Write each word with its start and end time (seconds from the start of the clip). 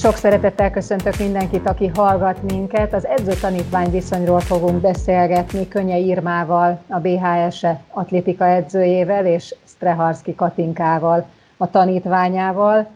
Sok 0.00 0.16
szeretettel 0.16 0.70
köszöntök 0.70 1.16
mindenkit, 1.18 1.66
aki 1.66 1.86
hallgat 1.86 2.42
minket. 2.42 2.92
Az 2.92 3.06
edző-tanítvány 3.06 3.90
viszonyról 3.90 4.40
fogunk 4.40 4.80
beszélgetni 4.80 5.68
Könnye 5.68 5.96
Irmával, 5.96 6.80
a 6.88 6.98
BHS-e 6.98 7.80
atlétika 7.90 8.46
edzőjével, 8.46 9.26
és 9.26 9.54
Streharski 9.64 10.34
Katinkával, 10.34 11.26
a 11.56 11.70
tanítványával. 11.70 12.86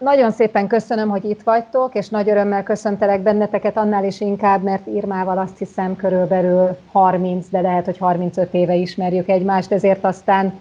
Nagyon 0.00 0.30
szépen 0.30 0.66
köszönöm, 0.66 1.08
hogy 1.08 1.24
itt 1.24 1.42
vagytok, 1.42 1.94
és 1.94 2.08
nagy 2.08 2.28
örömmel 2.28 2.62
köszöntelek 2.62 3.20
benneteket, 3.20 3.76
annál 3.76 4.04
is 4.04 4.20
inkább, 4.20 4.62
mert 4.62 4.86
Irmával 4.86 5.38
azt 5.38 5.58
hiszem 5.58 5.96
körülbelül 5.96 6.76
30, 6.92 7.48
de 7.48 7.60
lehet, 7.60 7.84
hogy 7.84 7.98
35 7.98 8.54
éve 8.54 8.74
ismerjük 8.74 9.28
egymást, 9.28 9.72
ezért 9.72 10.04
aztán 10.04 10.60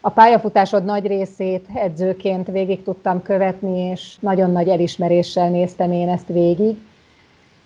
a 0.00 0.10
pályafutásod 0.10 0.84
nagy 0.84 1.06
részét 1.06 1.66
edzőként 1.74 2.46
végig 2.46 2.82
tudtam 2.82 3.22
követni, 3.22 3.78
és 3.78 4.16
nagyon 4.20 4.50
nagy 4.50 4.68
elismeréssel 4.68 5.50
néztem 5.50 5.92
én 5.92 6.08
ezt 6.08 6.28
végig. 6.28 6.76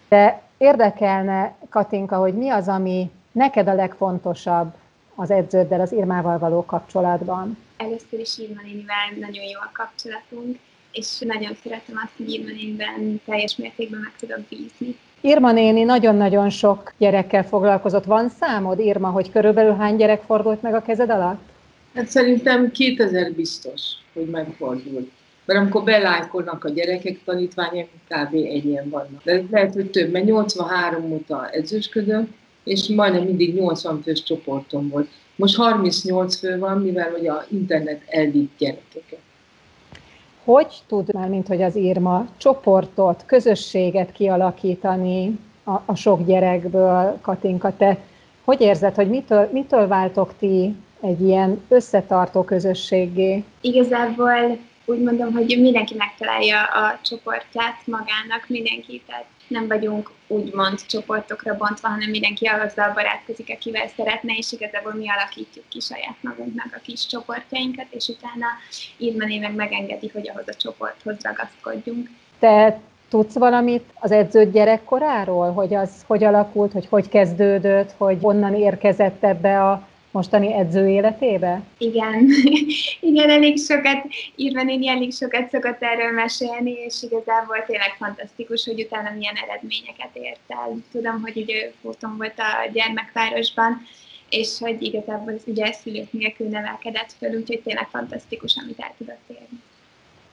De 0.08 0.42
érdekelne, 0.58 1.54
Katinka, 1.68 2.16
hogy 2.16 2.34
mi 2.34 2.48
az, 2.48 2.68
ami 2.68 3.10
neked 3.32 3.68
a 3.68 3.74
legfontosabb 3.74 4.72
az 5.14 5.30
edződdel, 5.30 5.80
az 5.80 5.92
Irmával 5.92 6.38
való 6.38 6.64
kapcsolatban? 6.64 7.58
Először 7.76 8.18
is 8.20 8.38
Irma 8.38 8.60
nénivel 8.62 9.08
nagyon 9.20 9.44
jó 9.44 9.58
a 9.60 9.70
kapcsolatunk, 9.72 10.58
és 10.92 11.18
nagyon 11.18 11.56
szeretem 11.62 12.00
azt, 12.04 12.12
hogy 12.16 12.32
Irma 12.32 12.50
néniben 12.50 13.20
teljes 13.24 13.56
mértékben 13.56 14.00
meg 14.00 14.12
tudok 14.18 14.40
bízni. 14.48 14.96
Irma 15.20 15.52
néni 15.52 15.82
nagyon-nagyon 15.82 16.50
sok 16.50 16.92
gyerekkel 16.98 17.44
foglalkozott. 17.44 18.04
Van 18.04 18.28
számod, 18.28 18.78
Irma, 18.78 19.08
hogy 19.08 19.30
körülbelül 19.30 19.74
hány 19.74 19.96
gyerek 19.96 20.22
fordult 20.22 20.62
meg 20.62 20.74
a 20.74 20.82
kezed 20.82 21.10
alatt? 21.10 21.40
Hát 21.94 22.08
szerintem 22.08 22.70
2000 22.70 23.32
biztos, 23.32 23.82
hogy 24.12 24.26
megfordult. 24.26 25.10
Mert 25.44 25.60
amikor 25.60 25.84
belájkolnak 25.84 26.64
a 26.64 26.70
gyerekek, 26.70 27.18
tanítványaim 27.24 27.86
kb. 28.08 28.34
ennyien 28.34 28.88
vannak. 28.88 29.22
De 29.24 29.42
lehet, 29.50 29.74
hogy 29.74 29.90
több, 29.90 30.10
mert 30.10 30.24
83 30.24 31.12
óta 31.12 31.48
edzősködöm, 31.50 32.34
és 32.64 32.88
majdnem 32.88 33.24
mindig 33.24 33.54
80 33.54 34.02
fős 34.02 34.22
csoportom 34.22 34.88
volt. 34.88 35.08
Most 35.36 35.56
38 35.56 36.38
fő 36.38 36.58
van, 36.58 36.80
mivel 36.80 37.10
hogy 37.10 37.26
a 37.26 37.46
internet 37.50 38.02
elvitt 38.06 38.58
gyerekeket. 38.58 39.18
Hogy 40.48 40.82
tud 40.86 41.14
már, 41.14 41.28
mint 41.28 41.46
hogy 41.46 41.62
az 41.62 41.76
Irma, 41.76 42.26
csoportot, 42.36 43.22
közösséget 43.26 44.12
kialakítani 44.12 45.38
a, 45.64 45.70
a 45.84 45.94
sok 45.94 46.24
gyerekből, 46.24 47.18
Katinka, 47.20 47.76
te 47.76 47.98
hogy 48.44 48.60
érzed, 48.60 48.94
hogy 48.94 49.08
mitől, 49.08 49.48
mitől 49.52 49.88
váltok 49.88 50.32
ti 50.38 50.76
egy 51.00 51.20
ilyen 51.20 51.60
összetartó 51.68 52.42
közösségé? 52.42 53.44
Igazából 53.60 54.58
úgy 54.88 55.02
mondom, 55.02 55.32
hogy 55.32 55.58
mindenki 55.60 55.94
megtalálja 55.94 56.62
a 56.62 56.98
csoportját 57.02 57.76
magának, 57.84 58.44
mindenki, 58.46 59.02
tehát 59.06 59.26
nem 59.48 59.66
vagyunk 59.66 60.10
úgymond 60.26 60.86
csoportokra 60.86 61.56
bontva, 61.56 61.88
hanem 61.88 62.10
mindenki 62.10 62.46
azzal 62.46 62.92
barátkozik, 62.92 63.50
akivel 63.56 63.88
szeretne, 63.96 64.32
és 64.36 64.52
igazából 64.52 64.94
mi 64.94 65.10
alakítjuk 65.10 65.64
ki 65.68 65.80
saját 65.80 66.16
magunknak 66.20 66.74
a 66.76 66.80
kis 66.82 67.06
csoportjainkat, 67.06 67.86
és 67.90 68.08
utána 68.08 68.46
Irmané 68.96 69.38
meg 69.38 69.54
megengedi, 69.54 70.10
hogy 70.12 70.28
ahhoz 70.28 70.48
a 70.48 70.54
csoporthoz 70.54 71.16
ragaszkodjunk. 71.22 72.10
Te 72.38 72.80
tudsz 73.08 73.34
valamit 73.34 73.84
az 73.94 74.10
edződ 74.10 74.52
gyerekkoráról, 74.52 75.52
hogy 75.52 75.74
az 75.74 75.90
hogy 76.06 76.24
alakult, 76.24 76.72
hogy 76.72 76.86
hogy 76.88 77.08
kezdődött, 77.08 77.94
hogy 77.96 78.18
onnan 78.20 78.54
érkezett 78.54 79.24
ebbe 79.24 79.64
a 79.64 79.86
mostani 80.10 80.52
edző 80.52 80.88
életébe? 80.88 81.62
Igen, 81.78 82.28
igen, 83.10 83.30
elég 83.30 83.58
sokat, 83.58 84.04
írva 84.36 84.62
néni 84.62 84.88
elég 84.88 85.12
sokat 85.12 85.50
szokott 85.50 85.82
erről 85.82 86.12
mesélni, 86.12 86.70
és 86.70 87.02
igazából 87.02 87.64
tényleg 87.66 87.94
fantasztikus, 87.98 88.64
hogy 88.64 88.80
utána 88.80 89.10
milyen 89.16 89.34
eredményeket 89.34 90.10
ért 90.12 90.40
el. 90.48 90.76
Tudom, 90.92 91.20
hogy 91.22 91.36
ugye 91.36 91.70
fóton 91.82 92.16
volt 92.16 92.38
a 92.38 92.70
gyermekvárosban, 92.72 93.82
és 94.30 94.58
hogy 94.58 94.82
igazából 94.82 95.34
ugye 95.46 95.72
szülők 95.72 96.12
nélkül 96.12 96.48
nevelkedett 96.48 97.12
föl, 97.18 97.36
úgyhogy 97.36 97.60
tényleg 97.60 97.88
fantasztikus, 97.88 98.56
amit 98.62 98.80
el 98.80 98.94
tudott 98.98 99.24
érni. 99.28 99.60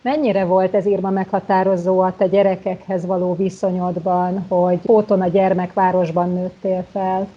Mennyire 0.02 0.44
volt 0.44 0.74
ez 0.74 0.86
írva 0.86 1.10
meghatározó 1.10 2.00
a 2.00 2.16
te 2.16 2.28
gyerekekhez 2.28 3.06
való 3.06 3.36
viszonyodban, 3.36 4.46
hogy 4.48 4.80
Fóton 4.84 5.22
a 5.22 5.28
gyermekvárosban 5.28 6.34
nőttél 6.34 6.86
fel? 6.92 7.28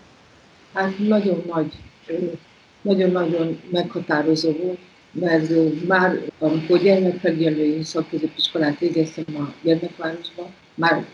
Hát 0.75 0.99
nagyon 0.99 1.43
nagy 1.47 1.73
nagyon-nagyon 2.83 3.61
meghatározó 3.71 4.53
volt, 4.53 4.79
mert 5.13 5.53
már 5.87 6.21
amikor 6.39 6.83
gyermekfegyenlői 6.83 7.83
szakközépiskolát 7.83 8.79
végeztem 8.79 9.25
a 9.37 9.55
gyermekvárosban, 9.63 10.47
már 10.75 11.05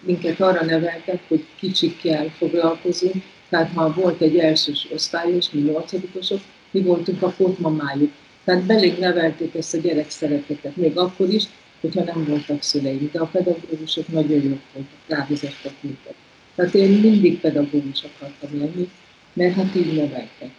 minket 0.00 0.40
arra 0.40 0.64
neveltek, 0.64 1.20
hogy 1.28 1.44
kicsikkel 1.58 2.28
foglalkozunk, 2.28 3.14
tehát 3.48 3.72
ha 3.72 3.92
volt 3.92 4.20
egy 4.20 4.38
elsős 4.38 4.88
osztályos, 4.92 5.50
mi 5.50 5.60
nyolcadikosok, 5.60 6.40
mi 6.70 6.80
voltunk 6.82 7.22
a 7.22 7.34
pótmamájuk. 7.36 8.12
Tehát 8.44 8.62
belég 8.62 8.98
nevelték 8.98 9.54
ezt 9.54 9.74
a 9.74 9.78
gyerek 9.78 10.10
szeretetet, 10.10 10.76
még 10.76 10.98
akkor 10.98 11.28
is, 11.28 11.44
hogyha 11.80 12.04
nem 12.04 12.24
voltak 12.24 12.62
szüleim, 12.62 13.08
de 13.12 13.20
a 13.20 13.26
pedagógusok 13.26 14.08
nagyon 14.08 14.42
jók 14.42 14.60
voltak, 14.72 14.98
rávezettek 15.06 15.72
minket. 15.80 16.14
Tehát 16.54 16.74
én 16.74 16.90
mindig 16.90 17.40
pedagógus 17.40 18.02
akartam 18.02 18.58
lenni, 18.58 18.90
mert 19.32 19.54
hát 19.54 19.74
így 19.74 19.94
neveltek. 19.94 20.50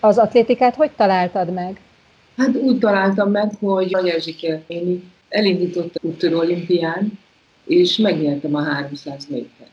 Az 0.00 0.18
atlétikát 0.18 0.74
hogy 0.74 0.90
találtad 0.90 1.52
meg? 1.52 1.80
Hát 2.36 2.56
úgy 2.56 2.78
találtam 2.78 3.30
meg, 3.30 3.52
hogy 3.60 3.90
Nagy 3.90 4.08
Erzsike 4.08 4.62
néni 4.68 5.02
elindított 5.28 5.98
úttörő 6.02 6.36
olimpián, 6.36 7.18
és 7.64 7.96
megnyertem 7.96 8.54
a 8.54 8.62
300 8.62 9.26
méter. 9.28 9.66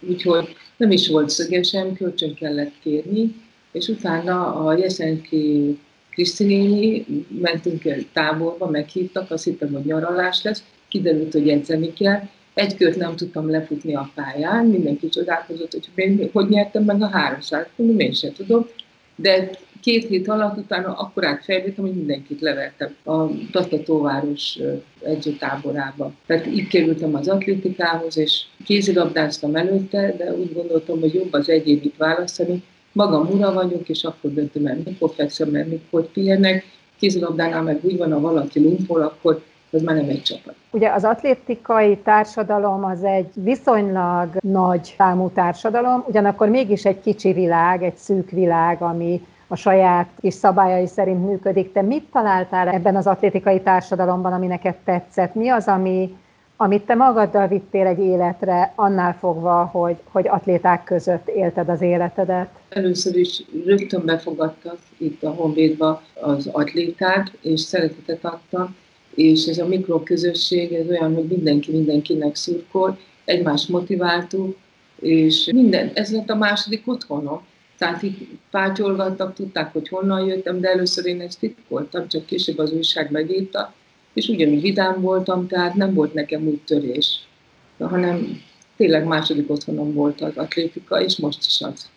Úgyhogy 0.00 0.56
nem 0.76 0.90
is 0.90 1.08
volt 1.08 1.30
szögesem, 1.30 1.94
kölcsön 1.94 2.34
kellett 2.34 2.72
kérni, 2.82 3.34
és 3.72 3.88
utána 3.88 4.54
a 4.54 4.76
Jeszenki 4.76 5.78
Krisztinéni 6.10 7.04
mentünk 7.40 7.84
el 7.84 7.98
táborba, 8.12 8.70
meghívtak, 8.70 9.30
azt 9.30 9.44
hittem, 9.44 9.72
hogy 9.72 9.84
nyaralás 9.84 10.42
lesz, 10.42 10.62
kiderült, 10.88 11.32
hogy 11.32 11.48
edzeni 11.48 11.92
kell, 11.92 12.20
egy 12.54 12.76
kört 12.76 12.96
nem 12.96 13.16
tudtam 13.16 13.50
lefutni 13.50 13.94
a 13.94 14.10
pályán, 14.14 14.66
mindenki 14.66 15.08
csodálkozott, 15.08 15.72
hogy 15.72 15.88
én 15.94 16.30
hogy 16.32 16.48
nyertem 16.48 16.84
meg 16.84 17.02
a 17.02 17.06
300 17.06 17.66
mondom, 17.76 17.98
én 17.98 18.12
sem 18.12 18.32
tudom, 18.32 18.66
de 19.16 19.50
két 19.82 20.06
hét 20.06 20.28
alatt 20.28 20.56
utána 20.56 20.92
akkor 20.92 21.24
átfejlődtem, 21.26 21.84
hogy 21.84 21.94
mindenkit 21.94 22.40
levertem 22.40 22.94
a 23.04 23.26
Tatatóváros 23.50 24.58
edzőtáborába. 25.04 26.12
Tehát 26.26 26.46
így 26.46 26.66
kerültem 26.68 27.14
az 27.14 27.28
atlétikához, 27.28 28.16
és 28.16 28.42
kézilabdáztam 28.64 29.56
előtte, 29.56 30.14
de 30.16 30.32
úgy 30.32 30.52
gondoltam, 30.52 31.00
hogy 31.00 31.14
jobb 31.14 31.32
az 31.32 31.48
egyébit 31.48 31.96
választani. 31.96 32.62
Magam 32.92 33.28
ura 33.30 33.52
vagyok, 33.52 33.88
és 33.88 34.04
akkor 34.04 34.32
döntöm 34.32 34.66
el, 34.66 34.78
mikor 34.84 35.12
fekszem, 35.14 35.48
mert 35.48 35.68
mikor 35.68 36.06
pihenek. 36.06 36.64
Kézilabdánál 36.98 37.62
meg 37.62 37.78
úgy 37.82 37.96
van, 37.96 38.12
ha 38.12 38.20
valaki 38.20 38.60
lumpol, 38.60 39.02
akkor 39.02 39.42
az 39.72 39.82
már 39.82 39.96
nem 39.96 40.08
egy 40.08 40.22
csapat. 40.22 40.54
Ugye 40.70 40.92
az 40.92 41.04
atlétikai 41.04 41.96
társadalom 41.96 42.84
az 42.84 43.04
egy 43.04 43.28
viszonylag 43.34 44.28
nagy 44.40 44.94
számú 44.96 45.30
társadalom, 45.34 46.04
ugyanakkor 46.08 46.48
mégis 46.48 46.84
egy 46.84 47.00
kicsi 47.00 47.32
világ, 47.32 47.82
egy 47.82 47.96
szűk 47.96 48.30
világ, 48.30 48.82
ami 48.82 49.26
a 49.46 49.56
saját 49.56 50.08
kis 50.20 50.34
szabályai 50.34 50.86
szerint 50.86 51.26
működik. 51.26 51.72
Te 51.72 51.82
mit 51.82 52.04
találtál 52.12 52.68
ebben 52.68 52.96
az 52.96 53.06
atlétikai 53.06 53.60
társadalomban, 53.60 54.32
ami 54.32 54.46
neked 54.46 54.74
tetszett? 54.84 55.34
Mi 55.34 55.48
az, 55.48 55.66
ami, 55.66 56.16
amit 56.56 56.82
te 56.82 56.94
magaddal 56.94 57.48
vittél 57.48 57.86
egy 57.86 57.98
életre, 57.98 58.72
annál 58.74 59.16
fogva, 59.18 59.64
hogy, 59.72 59.96
hogy 60.10 60.28
atléták 60.28 60.84
között 60.84 61.28
élted 61.28 61.68
az 61.68 61.80
életedet? 61.80 62.48
Először 62.68 63.16
is 63.16 63.42
rögtön 63.66 64.04
befogadtak 64.04 64.78
itt 64.96 65.22
a 65.22 65.30
Honvédba 65.30 66.02
az 66.20 66.46
atléták, 66.52 67.30
és 67.40 67.60
szeretetet 67.60 68.24
adtak, 68.24 68.70
és 69.14 69.46
ez 69.46 69.58
a 69.58 69.66
mikroközösség, 69.66 70.72
ez 70.72 70.88
olyan, 70.88 71.14
hogy 71.14 71.24
mindenki 71.24 71.70
mindenkinek 71.72 72.34
szurkol, 72.34 72.98
egymást 73.24 73.68
motiváltuk, 73.68 74.56
és 75.00 75.50
minden, 75.54 75.90
ez 75.94 76.12
lett 76.12 76.30
a 76.30 76.36
második 76.36 76.82
otthonom. 76.84 77.40
Tehát 77.78 78.02
így 78.02 78.28
pátyolgattak, 78.50 79.34
tudták, 79.34 79.72
hogy 79.72 79.88
honnan 79.88 80.26
jöttem, 80.26 80.60
de 80.60 80.68
először 80.68 81.06
én 81.06 81.20
ezt 81.20 81.38
titkoltam, 81.38 82.08
csak 82.08 82.26
később 82.26 82.58
az 82.58 82.72
újság 82.72 83.10
megírta, 83.10 83.74
és 84.12 84.28
ugyanúgy 84.28 84.60
vidám 84.60 85.00
voltam, 85.00 85.46
tehát 85.46 85.74
nem 85.74 85.94
volt 85.94 86.14
nekem 86.14 86.46
úgy 86.46 86.60
törés, 86.60 87.18
hanem 87.78 88.40
tényleg 88.76 89.04
második 89.04 89.50
otthonom 89.50 89.92
volt 89.92 90.20
az 90.20 90.36
atlétika, 90.36 91.02
és 91.02 91.16
most 91.16 91.44
is 91.46 91.60
az. 91.60 91.90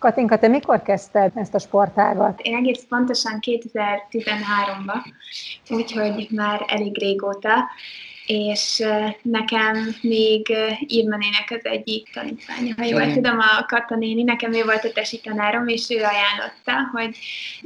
Katinka, 0.00 0.38
te 0.38 0.48
mikor 0.48 0.82
kezdted 0.82 1.32
ezt 1.34 1.54
a 1.54 1.58
sportágat? 1.58 2.40
Én 2.40 2.56
egész 2.56 2.84
pontosan 2.88 3.38
2013-ban, 3.40 5.04
úgyhogy 5.70 6.28
már 6.30 6.64
elég 6.66 6.98
régóta, 6.98 7.70
és 8.30 8.82
nekem 9.22 9.96
még 10.00 10.52
Irma 10.80 11.16
nének 11.16 11.46
az 11.48 11.64
egyik 11.64 12.10
tanítványa, 12.12 12.74
ha 12.76 12.84
jól 12.84 13.12
tudom, 13.12 13.38
a 13.38 13.64
Kata 13.66 13.96
néni, 13.96 14.22
nekem 14.22 14.52
ő 14.52 14.64
volt 14.64 14.84
a 14.84 14.92
tesi 14.92 15.20
tanárom, 15.20 15.68
és 15.68 15.86
ő 15.90 15.96
ajánlotta, 15.96 16.88
hogy 16.92 17.16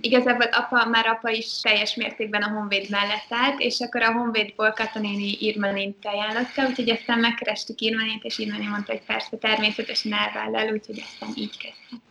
igazából 0.00 0.46
apa, 0.46 0.88
már 0.88 1.06
apa 1.06 1.30
is 1.30 1.60
teljes 1.60 1.94
mértékben 1.94 2.42
a 2.42 2.48
Honvéd 2.48 2.90
mellett 2.90 3.26
állt, 3.30 3.60
és 3.60 3.80
akkor 3.80 4.02
a 4.02 4.12
Honvédból 4.12 4.70
Kata 4.70 4.98
néni 4.98 5.36
Irma 5.40 5.72
nént 5.72 5.96
ajánlotta, 6.02 6.66
úgyhogy 6.68 6.90
aztán 6.90 7.18
megkerestük 7.18 7.80
Irma 7.80 8.02
nént, 8.02 8.24
és 8.24 8.38
Irma 8.38 8.68
mondta, 8.70 8.92
hogy 8.92 9.04
persze 9.06 9.36
természetesen 9.36 10.12
elvállal, 10.12 10.72
úgyhogy 10.72 11.04
aztán 11.06 11.28
így 11.34 11.56
kezdtem. 11.56 12.02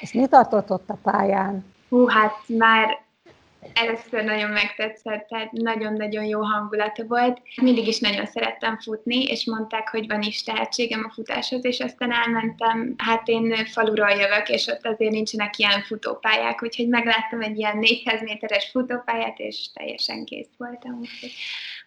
És 0.00 0.12
mi 0.12 0.26
tartott 0.26 0.70
ott 0.70 0.88
a 0.88 0.98
pályán? 1.02 1.64
Hú, 1.88 2.06
hát 2.06 2.34
már 2.46 3.03
először 3.74 4.24
nagyon 4.24 4.50
megtetszett, 4.50 5.26
tehát 5.28 5.52
nagyon-nagyon 5.52 6.24
jó 6.24 6.40
hangulata 6.40 7.04
volt. 7.04 7.40
Mindig 7.62 7.86
is 7.86 7.98
nagyon 7.98 8.26
szerettem 8.26 8.78
futni, 8.78 9.24
és 9.24 9.44
mondták, 9.46 9.88
hogy 9.88 10.06
van 10.06 10.22
is 10.22 10.42
tehetségem 10.42 11.04
a 11.08 11.12
futáshoz, 11.12 11.64
és 11.64 11.80
aztán 11.80 12.12
elmentem, 12.12 12.94
hát 12.96 13.28
én 13.28 13.66
faluról 13.66 14.10
jövök, 14.10 14.48
és 14.48 14.66
ott 14.66 14.86
azért 14.86 15.12
nincsenek 15.12 15.58
ilyen 15.58 15.82
futópályák, 15.82 16.62
úgyhogy 16.62 16.88
megláttam 16.88 17.40
egy 17.40 17.58
ilyen 17.58 17.78
400 17.78 18.22
méteres 18.22 18.70
futópályát, 18.70 19.38
és 19.38 19.72
teljesen 19.72 20.24
kész 20.24 20.50
voltam. 20.56 20.98
Úgyhogy 21.00 21.32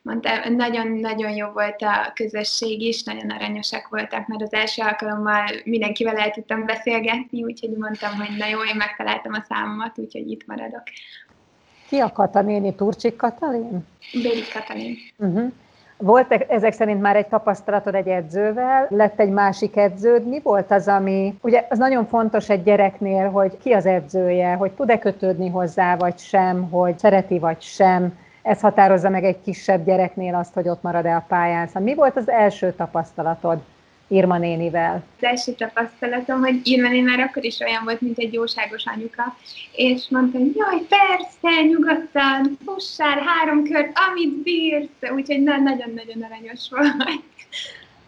mondtam, 0.01 0.55
nagyon-nagyon 0.55 1.35
jó 1.35 1.47
volt 1.47 1.81
a 1.81 2.11
közösség 2.13 2.81
is, 2.81 3.03
nagyon 3.03 3.29
aranyosak 3.29 3.87
voltak, 3.89 4.27
mert 4.27 4.41
az 4.41 4.53
első 4.53 4.81
alkalommal 4.81 5.45
mindenkivel 5.63 6.17
el 6.17 6.31
tudtam 6.31 6.65
beszélgetni, 6.65 7.43
úgyhogy 7.43 7.77
mondtam, 7.77 8.15
hogy 8.15 8.37
na 8.37 8.47
jó, 8.47 8.63
én 8.63 8.75
megtaláltam 8.75 9.33
a 9.33 9.45
számomat, 9.49 9.97
úgyhogy 9.99 10.31
itt 10.31 10.45
maradok. 10.45 10.83
Ki 11.87 11.99
a 11.99 12.11
Kata 12.11 12.41
néni? 12.41 12.75
Turcsik 12.75 13.15
Katalin? 13.15 13.85
Béli 14.13 14.43
Katalin. 14.53 14.95
Uh-huh. 15.17 15.51
Volt 15.97 16.31
ezek 16.31 16.73
szerint 16.73 17.01
már 17.01 17.15
egy 17.15 17.27
tapasztalatod 17.27 17.95
egy 17.95 18.07
edzővel, 18.07 18.87
lett 18.89 19.19
egy 19.19 19.29
másik 19.29 19.77
edződ. 19.77 20.27
Mi 20.27 20.39
volt 20.43 20.71
az, 20.71 20.87
ami, 20.87 21.37
ugye 21.41 21.65
az 21.69 21.77
nagyon 21.77 22.05
fontos 22.05 22.49
egy 22.49 22.63
gyereknél, 22.63 23.29
hogy 23.29 23.57
ki 23.57 23.71
az 23.71 23.85
edzője, 23.85 24.53
hogy 24.53 24.71
tud-e 24.71 24.99
kötődni 24.99 25.49
hozzá, 25.49 25.95
vagy 25.95 26.17
sem, 26.17 26.69
hogy 26.69 26.99
szereti, 26.99 27.39
vagy 27.39 27.61
sem. 27.61 28.17
Ez 28.41 28.61
határozza 28.61 29.09
meg 29.09 29.23
egy 29.23 29.41
kisebb 29.41 29.85
gyereknél 29.85 30.35
azt, 30.35 30.53
hogy 30.53 30.67
ott 30.67 30.81
marad-e 30.81 31.15
a 31.15 31.25
pályán. 31.27 31.67
Szóval 31.67 31.81
mi 31.81 31.95
volt 31.95 32.17
az 32.17 32.29
első 32.29 32.71
tapasztalatod? 32.71 33.59
Irma 34.07 34.37
nénivel? 34.37 35.03
Az 35.17 35.23
első 35.23 35.51
tapasztalatom, 35.51 36.39
hogy 36.39 36.59
Irma 36.63 36.89
néni 36.89 37.01
már 37.01 37.19
akkor 37.19 37.43
is 37.43 37.59
olyan 37.59 37.83
volt, 37.83 38.01
mint 38.01 38.17
egy 38.17 38.33
jóságos 38.33 38.83
anyuka, 38.85 39.35
és 39.75 40.07
mondta, 40.09 40.37
hogy 40.37 40.55
jaj, 40.55 40.81
persze, 40.89 41.61
nyugodtan, 41.61 42.57
fussál 42.65 43.19
három 43.25 43.63
kört, 43.63 43.91
amit 44.09 44.43
bírsz, 44.43 45.11
úgyhogy 45.15 45.43
nagyon-nagyon 45.43 46.21
aranyos 46.21 46.69
volt. 46.69 47.21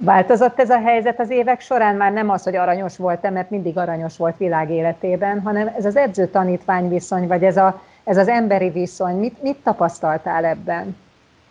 Változott 0.01 0.60
ez 0.60 0.69
a 0.69 0.81
helyzet 0.81 1.19
az 1.19 1.30
évek 1.30 1.62
során? 1.62 1.96
Már 1.96 2.12
nem 2.12 2.30
az, 2.30 2.44
hogy 2.44 2.56
aranyos 2.56 2.98
volt 2.98 3.30
mert 3.30 3.50
mindig 3.50 3.78
aranyos 3.78 4.18
volt 4.18 4.38
világ 4.38 4.69
életében, 4.69 5.42
hanem 5.42 5.74
ez 5.78 5.86
az 5.86 5.95
edző-tanítvány 5.95 6.90
viszony, 6.90 7.28
vagy 7.28 7.44
ez, 7.44 7.57
a, 7.57 7.81
ez 8.04 8.18
az 8.18 8.28
emberi 8.28 8.69
viszony. 8.69 9.16
Mit, 9.16 9.42
mit 9.42 9.57
tapasztaltál 9.63 10.45
ebben? 10.45 10.95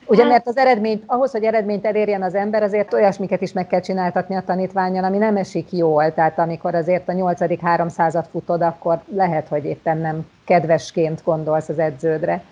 Ugye, 0.08 0.25
mert 0.25 0.46
az 0.46 0.56
eredményt, 0.56 1.02
ahhoz, 1.06 1.31
hogy 1.31 1.44
eredményt 1.44 1.87
elérjen 1.87 2.22
az 2.22 2.34
ember, 2.34 2.62
azért 2.62 2.93
olyasmiket 2.93 3.43
is 3.43 3.52
meg 3.52 3.66
kell 3.66 3.81
csináltatni 3.81 4.37
a 4.37 4.43
tanítványal, 4.46 5.05
ami 5.05 5.19
nem 5.19 5.37
esik 5.37 5.72
jól. 5.72 6.14
Tehát 6.14 6.38
amikor 6.38 6.75
azért 6.75 7.08
a 7.08 7.12
nyolcadik 7.12 7.60
háromszázat 7.60 8.28
futod, 8.31 8.62
akkor 8.62 9.02
lehet, 9.14 9.49
hogy 9.49 9.64
éppen 9.64 9.99
nem 9.99 10.26
kedvesként 10.44 11.22
gondolsz 11.25 11.69
az 11.69 11.78
edződre. 11.78 12.43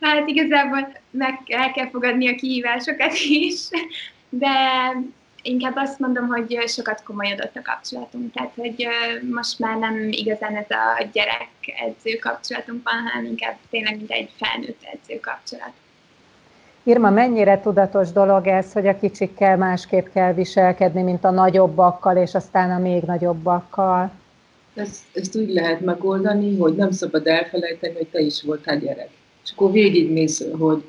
Hát 0.00 0.28
igazából 0.28 0.88
meg 1.10 1.38
el 1.46 1.70
kell 1.70 1.90
fogadni 1.90 2.28
a 2.28 2.34
kihívásokat 2.34 3.12
is, 3.28 3.68
de 4.28 4.48
inkább 5.42 5.76
azt 5.76 5.98
mondom, 5.98 6.26
hogy 6.26 6.62
sokat 6.66 7.02
komolyodott 7.02 7.56
a 7.56 7.62
kapcsolatunk, 7.62 8.32
tehát 8.32 8.52
hogy 8.56 8.86
most 9.30 9.58
már 9.58 9.76
nem 9.76 10.08
igazán 10.10 10.56
ez 10.56 10.70
a 10.70 11.04
gyerek-edző 11.12 12.18
kapcsolatunk 12.20 12.80
van, 12.84 12.94
hanem 12.94 13.24
inkább 13.24 13.56
tényleg 13.70 13.96
mint 13.96 14.10
egy 14.10 14.30
felnőtt 14.38 14.80
edző 14.92 15.20
kapcsolat. 15.20 15.72
Irma, 16.86 17.10
mennyire 17.10 17.60
tudatos 17.60 18.12
dolog 18.12 18.46
ez, 18.46 18.72
hogy 18.72 18.86
a 18.86 18.98
kicsikkel 18.98 19.56
másképp 19.56 20.06
kell 20.12 20.34
viselkedni, 20.34 21.02
mint 21.02 21.24
a 21.24 21.30
nagyobbakkal, 21.30 22.16
és 22.16 22.34
aztán 22.34 22.70
a 22.70 22.78
még 22.78 23.02
nagyobbakkal? 23.02 24.12
Ezt, 24.74 25.02
ezt 25.12 25.36
úgy 25.36 25.52
lehet 25.52 25.80
megoldani, 25.80 26.58
hogy 26.58 26.74
nem 26.74 26.90
szabad 26.90 27.26
elfelejteni, 27.26 27.94
hogy 27.94 28.06
te 28.06 28.20
is 28.20 28.42
voltál 28.42 28.78
gyerek. 28.78 29.08
És 29.44 29.50
akkor 29.52 29.72
végigmész, 29.72 30.44
hogy 30.58 30.84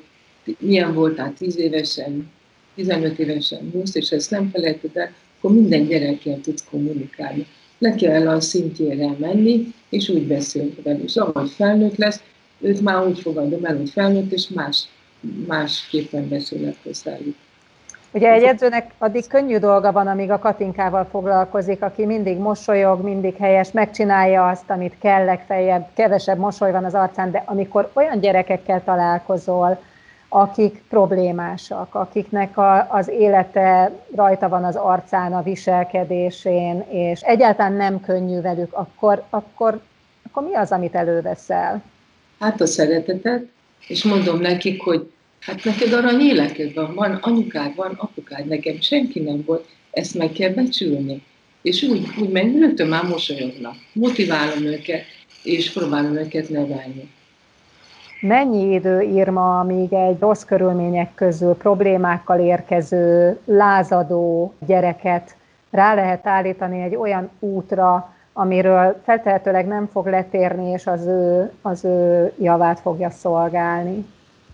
milyen 0.58 0.94
voltál 0.94 1.32
10 1.38 1.58
évesen, 1.58 2.30
15 2.74 3.18
évesen, 3.18 3.70
20, 3.72 3.94
és 3.94 4.10
ezt 4.10 4.30
nem 4.30 4.50
felejted 4.52 4.96
el, 4.96 5.10
akkor 5.38 5.52
minden 5.52 5.86
gyerekkel 5.86 6.40
tudsz 6.40 6.64
kommunikálni. 6.70 7.46
Le 7.78 7.94
kell 7.94 8.28
a 8.28 8.40
szintjére 8.40 9.14
menni, 9.18 9.74
és 9.88 10.08
úgy 10.08 10.26
beszélni 10.26 10.74
velük. 10.82 11.04
És 11.04 11.16
ahogy 11.16 11.50
felnőtt 11.50 11.96
lesz, 11.96 12.22
őt 12.60 12.80
már 12.80 13.06
úgy 13.06 13.20
fogadom 13.20 13.64
el, 13.64 13.76
hogy 13.76 13.90
felnőtt, 13.90 14.32
és 14.32 14.48
más 14.48 14.88
másképpen 15.46 16.28
beszélek 16.28 16.76
hozzájuk. 16.82 17.36
Ugye 18.16 18.32
egy 18.32 18.42
edzőnek 18.42 18.90
addig 18.98 19.26
könnyű 19.26 19.58
dolga 19.58 19.92
van, 19.92 20.06
amíg 20.06 20.30
a 20.30 20.38
Katinkával 20.38 21.04
foglalkozik, 21.10 21.82
aki 21.82 22.06
mindig 22.06 22.38
mosolyog, 22.38 23.02
mindig 23.02 23.36
helyes, 23.36 23.72
megcsinálja 23.72 24.48
azt, 24.48 24.70
amit 24.70 24.98
kell, 24.98 25.24
legfeljebb 25.24 25.86
kevesebb 25.94 26.38
mosoly 26.38 26.72
van 26.72 26.84
az 26.84 26.94
arcán, 26.94 27.30
de 27.30 27.42
amikor 27.46 27.90
olyan 27.92 28.20
gyerekekkel 28.20 28.82
találkozol, 28.84 29.78
akik 30.28 30.82
problémásak, 30.88 31.94
akiknek 31.94 32.58
a, 32.58 32.86
az 32.90 33.08
élete 33.08 33.92
rajta 34.14 34.48
van 34.48 34.64
az 34.64 34.76
arcán, 34.76 35.32
a 35.32 35.42
viselkedésén, 35.42 36.84
és 36.88 37.20
egyáltalán 37.20 37.72
nem 37.72 38.00
könnyű 38.00 38.40
velük, 38.40 38.72
akkor, 38.72 39.22
akkor, 39.30 39.80
akkor 40.22 40.42
mi 40.42 40.54
az, 40.54 40.72
amit 40.72 40.94
előveszel? 40.94 41.82
Hát 42.38 42.60
a 42.60 42.66
szeretetet, 42.66 43.44
és 43.88 44.04
mondom 44.04 44.40
nekik, 44.40 44.82
hogy 44.82 45.10
hát 45.40 45.64
neked 45.64 45.92
arany 45.92 46.20
életed 46.20 46.74
van, 46.74 46.94
van 46.94 47.18
anyukád, 47.20 47.74
van 47.74 47.94
apukád, 47.96 48.46
nekem 48.46 48.80
senki 48.80 49.20
nem 49.20 49.42
volt, 49.46 49.66
ezt 49.90 50.14
meg 50.14 50.32
kell 50.32 50.50
becsülni. 50.50 51.22
És 51.62 51.82
úgy, 51.82 52.06
úgy 52.20 52.28
meg 52.28 52.58
rögtön 52.58 52.88
már 52.88 53.04
mosolyognak. 53.04 53.74
Motiválom 53.92 54.64
őket, 54.64 55.04
és 55.42 55.70
próbálom 55.70 56.16
őket 56.16 56.48
nevelni. 56.48 57.10
Mennyi 58.20 58.74
idő 58.74 59.00
ír 59.00 59.28
ma, 59.28 59.60
amíg 59.60 59.92
egy 59.92 60.18
rossz 60.18 60.42
körülmények 60.42 61.14
közül 61.14 61.54
problémákkal 61.54 62.40
érkező, 62.40 63.38
lázadó 63.44 64.54
gyereket 64.66 65.36
rá 65.70 65.94
lehet 65.94 66.26
állítani 66.26 66.82
egy 66.82 66.94
olyan 66.94 67.30
útra, 67.38 68.15
amiről 68.38 69.00
feltehetőleg 69.04 69.66
nem 69.66 69.88
fog 69.92 70.06
letérni, 70.06 70.70
és 70.70 70.86
az 70.86 71.06
ő, 71.06 71.50
az 71.62 71.84
ő 71.84 72.32
javát 72.38 72.80
fogja 72.80 73.10
szolgálni? 73.10 74.04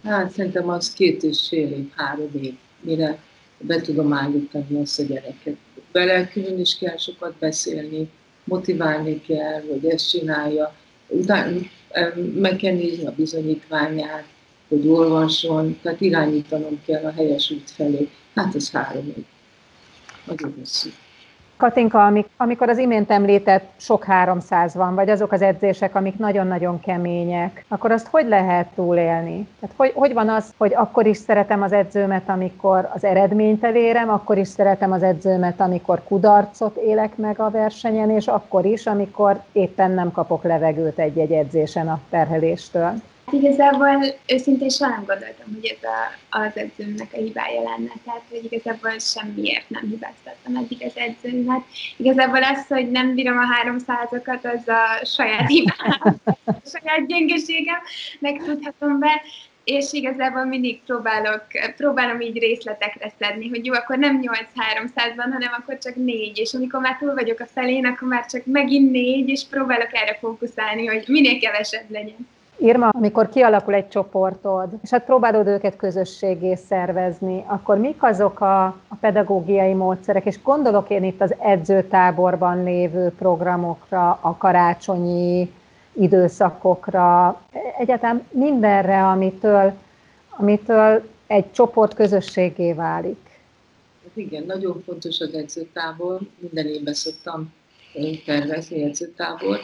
Hát 0.04 0.30
szerintem 0.30 0.68
az 0.68 0.92
két 0.92 1.22
és 1.22 1.46
fél 1.48 1.70
év, 1.70 1.90
három 1.96 2.30
év, 2.42 2.54
mire 2.80 3.18
be 3.58 3.80
tudom 3.80 4.12
állítani 4.12 4.80
ezt 4.80 4.98
a 4.98 5.02
gyereket. 5.02 5.56
Vele 5.92 6.28
külön 6.28 6.58
is 6.58 6.78
kell 6.78 6.96
sokat 6.96 7.34
beszélni, 7.38 8.10
motiválni 8.44 9.20
kell, 9.20 9.62
hogy 9.70 9.86
ezt 9.86 10.08
csinálja. 10.08 10.74
Utána 11.06 11.60
meg 12.34 12.56
kell 12.56 12.74
nézni 12.74 13.06
a 13.06 13.14
bizonyítványát, 13.16 14.24
hogy 14.68 14.88
olvasson, 14.88 15.78
tehát 15.82 16.00
irányítanom 16.00 16.80
kell 16.86 17.04
a 17.04 17.12
helyes 17.12 17.50
út 17.50 17.70
felé. 17.70 18.08
Hát 18.34 18.54
ez 18.54 18.70
három 18.70 19.06
év. 19.06 19.24
Nagyon 20.26 20.54
hosszú. 20.58 20.90
Katinka, 21.62 22.12
amikor 22.36 22.68
az 22.68 22.78
imént 22.78 23.10
említett 23.10 23.64
sok 23.76 24.04
300 24.04 24.74
van, 24.74 24.94
vagy 24.94 25.10
azok 25.10 25.32
az 25.32 25.42
edzések, 25.42 25.94
amik 25.94 26.18
nagyon-nagyon 26.18 26.80
kemények, 26.80 27.64
akkor 27.68 27.90
azt 27.90 28.06
hogy 28.06 28.28
lehet 28.28 28.66
túlélni? 28.74 29.48
Tehát 29.60 29.76
hogy, 29.76 29.92
hogy 29.94 30.12
van 30.12 30.28
az, 30.28 30.52
hogy 30.56 30.74
akkor 30.74 31.06
is 31.06 31.16
szeretem 31.16 31.62
az 31.62 31.72
edzőmet, 31.72 32.28
amikor 32.28 32.90
az 32.94 33.04
eredményt 33.04 33.64
elérem, 33.64 34.10
akkor 34.10 34.38
is 34.38 34.48
szeretem 34.48 34.92
az 34.92 35.02
edzőmet, 35.02 35.60
amikor 35.60 36.02
kudarcot 36.04 36.76
élek 36.76 37.16
meg 37.16 37.40
a 37.40 37.50
versenyen, 37.50 38.10
és 38.10 38.26
akkor 38.26 38.64
is, 38.64 38.86
amikor 38.86 39.42
éppen 39.52 39.90
nem 39.90 40.12
kapok 40.12 40.42
levegőt 40.42 40.98
egy-egy 40.98 41.32
edzésen 41.32 41.88
a 41.88 42.00
terheléstől? 42.10 42.92
Igazából 43.32 44.04
őszintén 44.26 44.68
soha 44.68 44.90
nem 44.90 45.04
gondoltam, 45.06 45.46
hogy 45.54 45.76
ez 45.78 45.88
a, 45.90 46.38
az 46.38 46.56
edzőmnek 46.56 47.08
a 47.12 47.16
hibája 47.16 47.62
lenne, 47.62 47.92
tehát 48.04 48.22
hogy 48.30 48.44
igazából 48.50 48.98
semmiért 48.98 49.70
nem 49.70 49.82
hibáztattam 49.90 50.56
eddig 50.56 50.82
az 50.84 50.92
edzőmet. 50.94 51.62
Igazából 51.96 52.42
az, 52.42 52.66
hogy 52.68 52.90
nem 52.90 53.14
bírom 53.14 53.38
a 53.38 53.54
háromszázakat, 53.54 54.44
az 54.44 54.68
a 54.68 55.04
saját 55.04 55.48
hibám, 55.48 56.20
a 56.44 56.52
saját 56.64 57.06
gyengeségem, 57.06 57.80
megtudhatom 58.18 58.98
be, 58.98 59.22
és 59.64 59.92
igazából 59.92 60.44
mindig 60.44 60.80
próbálok, 60.86 61.46
próbálom 61.76 62.20
így 62.20 62.38
részletekre 62.38 63.12
szedni, 63.18 63.48
hogy 63.48 63.66
jó, 63.66 63.72
akkor 63.72 63.98
nem 63.98 64.20
8-300 64.22 65.12
van, 65.16 65.32
hanem 65.32 65.54
akkor 65.58 65.78
csak 65.78 65.94
4, 65.94 66.38
és 66.38 66.54
amikor 66.54 66.80
már 66.80 66.96
túl 66.96 67.14
vagyok 67.14 67.40
a 67.40 67.46
felén, 67.46 67.86
akkor 67.86 68.08
már 68.08 68.26
csak 68.26 68.44
megint 68.44 68.90
4, 68.90 69.28
és 69.28 69.42
próbálok 69.50 69.94
erre 69.94 70.16
fókuszálni, 70.20 70.86
hogy 70.86 71.04
minél 71.06 71.38
kevesebb 71.38 71.90
legyen. 71.90 72.28
Irma, 72.62 72.88
amikor 72.88 73.28
kialakul 73.28 73.74
egy 73.74 73.88
csoportod, 73.88 74.68
és 74.82 74.90
hát 74.90 75.04
próbálod 75.04 75.46
őket 75.46 75.76
közösségé 75.76 76.54
szervezni, 76.54 77.44
akkor 77.46 77.78
mik 77.78 78.02
azok 78.02 78.40
a, 78.40 78.64
a 78.64 78.94
pedagógiai 79.00 79.72
módszerek, 79.72 80.24
és 80.24 80.42
gondolok 80.42 80.90
én 80.90 81.04
itt 81.04 81.20
az 81.20 81.34
edzőtáborban 81.38 82.64
lévő 82.64 83.12
programokra, 83.18 84.18
a 84.20 84.36
karácsonyi 84.36 85.52
időszakokra, 85.92 87.40
egyáltalán 87.78 88.26
mindenre, 88.30 89.06
amitől, 89.06 89.72
amitől 90.30 91.02
egy 91.26 91.52
csoport 91.52 91.94
közösségé 91.94 92.72
válik. 92.72 93.40
Hát 94.02 94.16
igen, 94.16 94.44
nagyon 94.46 94.82
fontos 94.86 95.20
az 95.20 95.34
edzőtábor, 95.34 96.20
minden 96.38 96.66
évben 96.66 96.94
szoktam 96.94 97.52
tervezni 98.24 98.82
edzőtábor, 98.82 99.58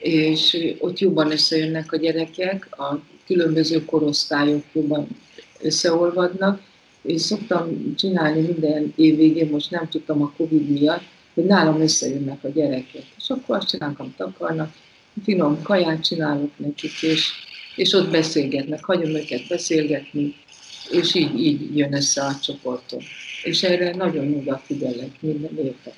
és 0.00 0.74
ott 0.78 0.98
jobban 0.98 1.30
összejönnek 1.30 1.92
a 1.92 1.96
gyerekek, 1.96 2.78
a 2.78 3.00
különböző 3.26 3.84
korosztályok 3.84 4.64
jobban 4.72 5.08
összeolvadnak, 5.60 6.60
és 7.02 7.20
szoktam 7.20 7.94
csinálni 7.96 8.40
minden 8.40 8.92
év 8.96 9.16
végén, 9.16 9.50
most 9.50 9.70
nem 9.70 9.88
tudtam 9.88 10.22
a 10.22 10.32
Covid 10.36 10.70
miatt, 10.70 11.02
hogy 11.34 11.44
nálam 11.44 11.80
összejönnek 11.80 12.44
a 12.44 12.48
gyerekek. 12.48 13.04
És 13.16 13.28
akkor 13.28 13.56
azt 13.56 13.68
csinálnak, 13.68 13.98
amit 13.98 14.20
akarnak, 14.20 14.74
finom 15.22 15.62
kaját 15.62 16.04
csinálok 16.04 16.50
nekik, 16.56 17.02
és, 17.02 17.30
és 17.76 17.92
ott 17.92 18.10
beszélgetnek, 18.10 18.84
hagyom 18.84 19.14
őket 19.14 19.48
beszélgetni, 19.48 20.34
és 20.90 21.14
így, 21.14 21.40
így 21.40 21.76
jön 21.76 21.94
össze 21.94 22.22
a 22.22 22.38
csoportom. 22.42 23.00
És 23.42 23.62
erre 23.62 23.94
nagyon 23.94 24.34
odafigyelek 24.34 25.10
minden 25.20 25.58
évben. 25.58 25.94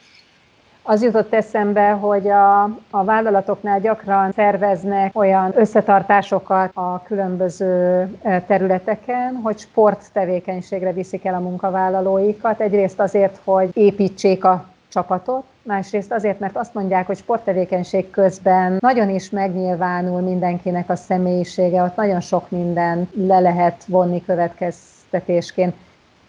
Az 0.88 1.02
jutott 1.02 1.35
eszembe, 1.35 1.90
hogy 1.90 2.28
a, 2.28 2.62
a 2.90 3.05
vállalatoknál 3.05 3.81
gyakran 3.81 4.33
szerveznek 4.33 5.19
olyan 5.19 5.52
összetartásokat 5.55 6.71
a 6.75 7.02
különböző 7.02 8.09
e, 8.23 8.40
területeken, 8.40 9.40
hogy 9.43 9.59
sporttevékenységre 9.59 10.93
viszik 10.93 11.25
el 11.25 11.35
a 11.35 11.38
munkavállalóikat. 11.38 12.61
Egyrészt 12.61 13.00
azért, 13.00 13.40
hogy 13.45 13.69
építsék 13.73 14.45
a 14.45 14.64
csapatot, 14.88 15.45
másrészt 15.62 16.12
azért, 16.12 16.38
mert 16.38 16.57
azt 16.57 16.75
mondják, 16.75 17.07
hogy 17.07 17.16
sporttevékenység 17.16 18.11
közben 18.11 18.76
nagyon 18.81 19.09
is 19.09 19.31
megnyilvánul 19.31 20.21
mindenkinek 20.21 20.90
a 20.90 20.97
személyisége, 20.97 21.83
ott 21.83 21.97
nagyon 21.97 22.21
sok 22.21 22.50
minden 22.50 23.09
le 23.14 23.40
lehet 23.40 23.85
vonni 23.87 24.25
következtetésként. 24.25 25.75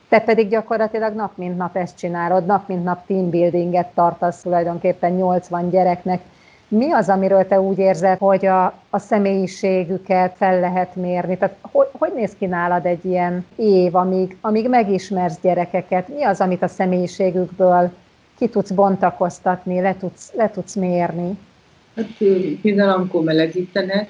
Te 0.09 0.19
pedig 0.19 0.49
gyakorlatilag 0.49 1.13
nap 1.15 1.37
mint 1.37 1.57
nap 1.57 1.75
ezt 1.75 1.97
csinálod, 1.97 2.45
nap 2.45 2.67
mint 2.67 2.83
nap 2.83 3.05
teambuildinget 3.07 3.87
tartasz 3.87 4.41
tulajdonképpen 4.41 5.11
80 5.11 5.69
gyereknek. 5.69 6.21
Mi 6.67 6.91
az, 6.91 7.09
amiről 7.09 7.47
te 7.47 7.61
úgy 7.61 7.77
érzed, 7.77 8.17
hogy 8.17 8.45
a, 8.45 8.65
a 8.89 8.99
személyiségüket 8.99 10.35
fel 10.35 10.59
lehet 10.59 10.95
mérni? 10.95 11.37
Tehát 11.37 11.55
hogy, 11.61 11.87
hogy 11.91 12.11
néz 12.15 12.35
ki 12.37 12.45
nálad 12.45 12.85
egy 12.85 13.05
ilyen 13.05 13.45
év, 13.55 13.95
amíg, 13.95 14.37
amíg 14.41 14.69
megismersz 14.69 15.39
gyerekeket? 15.41 16.07
Mi 16.07 16.23
az, 16.23 16.41
amit 16.41 16.63
a 16.63 16.67
személyiségükből 16.67 17.91
ki 18.37 18.47
tudsz 18.47 18.71
bontakoztatni, 18.71 19.81
le 19.81 19.95
tudsz, 19.99 20.33
le 20.33 20.49
tudsz 20.49 20.75
mérni? 20.75 21.37
Hát 21.95 22.95
amikor 22.95 23.23
melegítenek, 23.23 24.09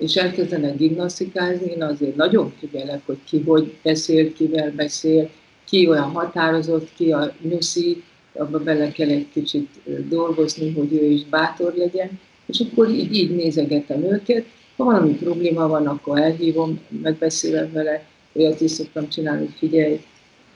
és 0.00 0.16
elkezdenek 0.16 0.76
gimnasztikázni, 0.76 1.70
én 1.70 1.82
azért 1.82 2.16
nagyon 2.16 2.52
figyelek, 2.58 3.00
hogy 3.06 3.18
ki 3.24 3.42
hogy 3.46 3.74
beszél, 3.82 4.32
kivel 4.32 4.72
beszél, 4.72 5.30
ki 5.64 5.86
olyan 5.86 6.10
határozott, 6.10 6.88
ki 6.94 7.12
a 7.12 7.34
nyuszi, 7.42 8.02
abba 8.32 8.58
bele 8.58 8.92
kell 8.92 9.08
egy 9.08 9.26
kicsit 9.32 9.68
dolgozni, 10.08 10.72
hogy 10.72 10.92
ő 10.92 11.04
is 11.04 11.24
bátor 11.24 11.74
legyen, 11.76 12.20
és 12.46 12.60
akkor 12.60 12.88
így, 12.88 13.14
így 13.14 13.34
nézegetem 13.34 14.02
őket. 14.02 14.44
Ha 14.76 14.84
valami 14.84 15.12
probléma 15.12 15.68
van, 15.68 15.86
akkor 15.86 16.18
elhívom, 16.18 16.80
megbeszélem 17.02 17.72
vele, 17.72 18.04
olyat 18.32 18.60
is 18.60 18.70
szoktam 18.70 19.08
csinálni, 19.08 19.44
hogy 19.44 19.54
figyelj, 19.58 20.00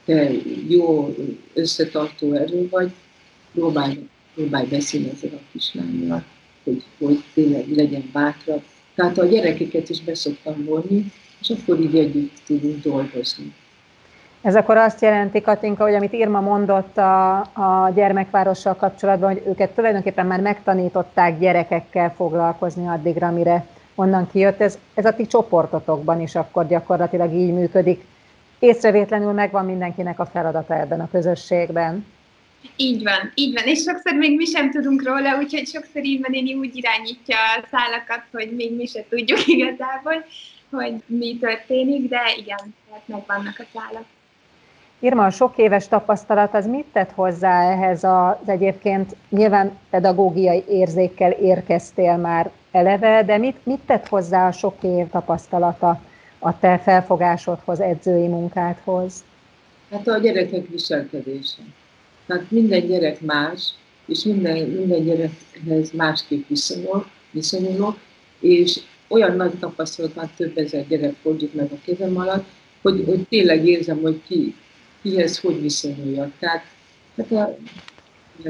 te 0.05 0.31
jó 0.67 1.15
összetartó 1.53 2.33
erő 2.33 2.67
vagy, 2.69 2.91
próbálj, 3.53 4.07
próbálj 4.35 4.67
beszélni 4.67 5.09
ezzel 5.09 5.29
a 5.33 5.41
kislányjal, 5.51 6.23
hogy, 6.63 6.83
hogy 6.97 7.23
tényleg 7.33 7.75
legyen 7.75 8.09
bátrabb, 8.13 8.61
tehát 8.95 9.17
a 9.17 9.25
gyerekeket 9.25 9.89
is 9.89 10.01
beszoktam 10.01 10.65
vonni, 10.65 11.05
és 11.41 11.49
akkor 11.49 11.79
így 11.79 11.97
együtt 11.97 12.37
tudunk 12.45 12.81
dolgozni. 12.83 13.53
Ez 14.41 14.55
akkor 14.55 14.77
azt 14.77 15.01
jelenti, 15.01 15.41
Katinka, 15.41 15.83
hogy 15.83 15.93
amit 15.93 16.13
Irma 16.13 16.39
mondott 16.41 16.97
a, 16.97 17.37
a 17.39 17.91
gyermekvárossal 17.95 18.75
kapcsolatban, 18.75 19.33
hogy 19.33 19.43
őket 19.47 19.71
tulajdonképpen 19.71 20.25
már 20.25 20.41
megtanították 20.41 21.39
gyerekekkel 21.39 22.13
foglalkozni 22.15 22.87
addigra, 22.87 23.27
amire 23.27 23.65
onnan 23.95 24.29
kijött. 24.31 24.61
Ez, 24.61 24.77
ez 24.93 25.05
a 25.05 25.13
ti 25.13 25.27
csoportotokban 25.27 26.21
is 26.21 26.35
akkor 26.35 26.67
gyakorlatilag 26.67 27.33
így 27.33 27.53
működik. 27.53 28.05
Észrevétlenül 28.59 29.31
megvan 29.31 29.65
mindenkinek 29.65 30.19
a 30.19 30.25
feladata 30.25 30.79
ebben 30.79 30.99
a 30.99 31.09
közösségben. 31.11 32.05
Így 32.75 33.03
van, 33.03 33.31
így 33.35 33.53
van, 33.53 33.63
és 33.63 33.81
sokszor 33.81 34.13
még 34.13 34.35
mi 34.35 34.45
sem 34.45 34.71
tudunk 34.71 35.03
róla, 35.03 35.37
úgyhogy 35.37 35.67
sokszor 35.67 36.05
így 36.05 36.21
van, 36.21 36.33
én 36.33 36.57
úgy 36.57 36.75
irányítja 36.75 37.35
a 37.35 37.67
szálakat, 37.71 38.23
hogy 38.31 38.51
még 38.55 38.75
mi 38.75 38.85
se 38.85 39.05
tudjuk 39.09 39.47
igazából, 39.55 40.25
hogy 40.69 40.93
mi 41.05 41.37
történik, 41.39 42.09
de 42.09 42.21
igen, 42.37 42.75
tehát 42.87 43.07
megvannak 43.07 43.55
a 43.59 43.65
szálak. 43.73 44.05
Irma, 44.99 45.25
a 45.25 45.29
sok 45.29 45.57
éves 45.57 45.87
tapasztalat 45.87 46.53
az 46.53 46.67
mit 46.67 46.85
tett 46.93 47.11
hozzá 47.11 47.71
ehhez 47.71 48.03
az 48.03 48.35
egyébként 48.45 49.15
nyilván 49.29 49.77
pedagógiai 49.89 50.63
érzékkel 50.69 51.31
érkeztél 51.31 52.17
már 52.17 52.51
eleve, 52.71 53.23
de 53.23 53.37
mit, 53.37 53.65
mit 53.65 53.79
tett 53.85 54.07
hozzá 54.07 54.47
a 54.47 54.51
sok 54.51 54.75
év 54.83 55.09
tapasztalata 55.09 56.01
a 56.39 56.59
te 56.59 56.77
felfogásodhoz, 56.77 57.79
edzői 57.79 58.27
munkádhoz? 58.27 59.23
Hát 59.91 60.07
a 60.07 60.17
gyerekek 60.17 60.67
viselkedése. 60.67 61.61
Tehát 62.27 62.51
minden 62.51 62.87
gyerek 62.87 63.21
más, 63.21 63.73
és 64.07 64.23
minden, 64.23 64.67
minden 64.69 65.05
gyerekhez 65.05 65.91
másképp 65.91 66.47
viszonyul, 66.47 67.05
viszonyulok, 67.31 67.97
és 68.39 68.79
olyan 69.07 69.35
nagy 69.35 69.51
tapasztalat, 69.59 70.15
már 70.15 70.29
több 70.37 70.57
ezer 70.57 70.87
gyerek 70.87 71.15
fordult 71.21 71.53
meg 71.53 71.71
a 71.71 71.77
kezem 71.85 72.17
alatt, 72.17 72.45
hogy, 72.81 73.03
hogy 73.05 73.27
tényleg 73.29 73.67
érzem, 73.67 74.01
hogy 74.01 74.21
ki, 74.27 74.55
kihez 75.01 75.39
hogy 75.39 75.61
viszonyuljak. 75.61 76.31
Tehát 76.39 76.65
hát 77.17 77.31
a, 77.31 77.57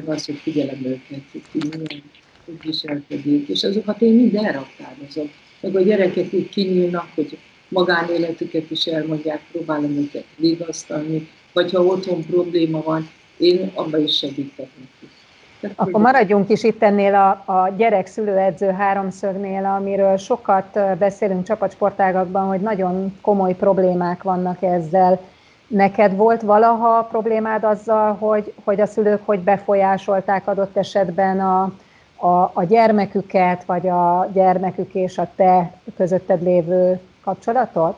az, 0.05 0.25
hogy 0.25 0.36
figyelem 0.36 0.86
őket, 0.86 1.22
hogy 1.32 1.41
ki 1.51 1.58
milyen, 1.58 2.03
hogy 2.46 2.62
viselkedik, 2.62 3.48
és 3.48 3.63
azokat 3.63 4.01
én 4.01 4.13
mind 4.13 4.36
elraktározom. 4.36 5.32
Meg 5.62 5.75
a 5.75 5.82
gyerekek 5.82 6.34
úgy 6.34 6.50
kinyílnak, 6.50 7.10
hogy 7.15 7.38
magánéletüket 7.70 8.72
is 8.72 8.86
elmondják, 8.86 9.41
próbálom 9.51 9.98
őket 9.98 10.25
vigasztalni, 10.36 11.29
vagy 11.53 11.72
ha 11.72 11.84
otthon 11.84 12.25
probléma 12.25 12.82
van, 12.82 13.10
én 13.38 13.72
abban 13.74 14.01
is 14.01 14.18
segítek 14.18 14.68
neki. 14.77 15.74
Akkor 15.75 16.01
maradjunk 16.01 16.50
is 16.50 16.63
itt 16.63 16.84
ennél 16.84 17.15
a, 17.15 17.51
a 17.51 17.74
gyerek-szülő-edző 17.77 18.70
háromszögnél, 18.70 19.65
amiről 19.65 20.18
sokat 20.18 20.80
beszélünk 20.98 21.46
csapatsportágakban, 21.46 22.48
hogy 22.48 22.60
nagyon 22.60 23.18
komoly 23.22 23.56
problémák 23.56 24.24
vannak 24.24 24.63
ezzel. 24.63 25.20
Neked 25.68 26.15
volt 26.15 26.42
valaha 26.42 27.04
problémád 27.04 27.63
azzal, 27.63 28.13
hogy, 28.13 28.54
hogy 28.63 28.82
a 28.82 28.86
szülők 28.86 29.22
hogy 29.25 29.39
befolyásolták 29.39 30.48
adott 30.48 30.77
esetben 30.77 31.39
a, 31.39 31.74
a, 32.15 32.51
a 32.54 32.63
gyermeküket, 32.63 33.63
vagy 33.63 33.88
a 33.88 34.30
gyermekük 34.34 34.94
és 34.94 35.18
a 35.18 35.30
te 35.36 35.74
közötted 35.98 36.44
lévő 36.44 37.00
kapcsolatot? 37.24 37.98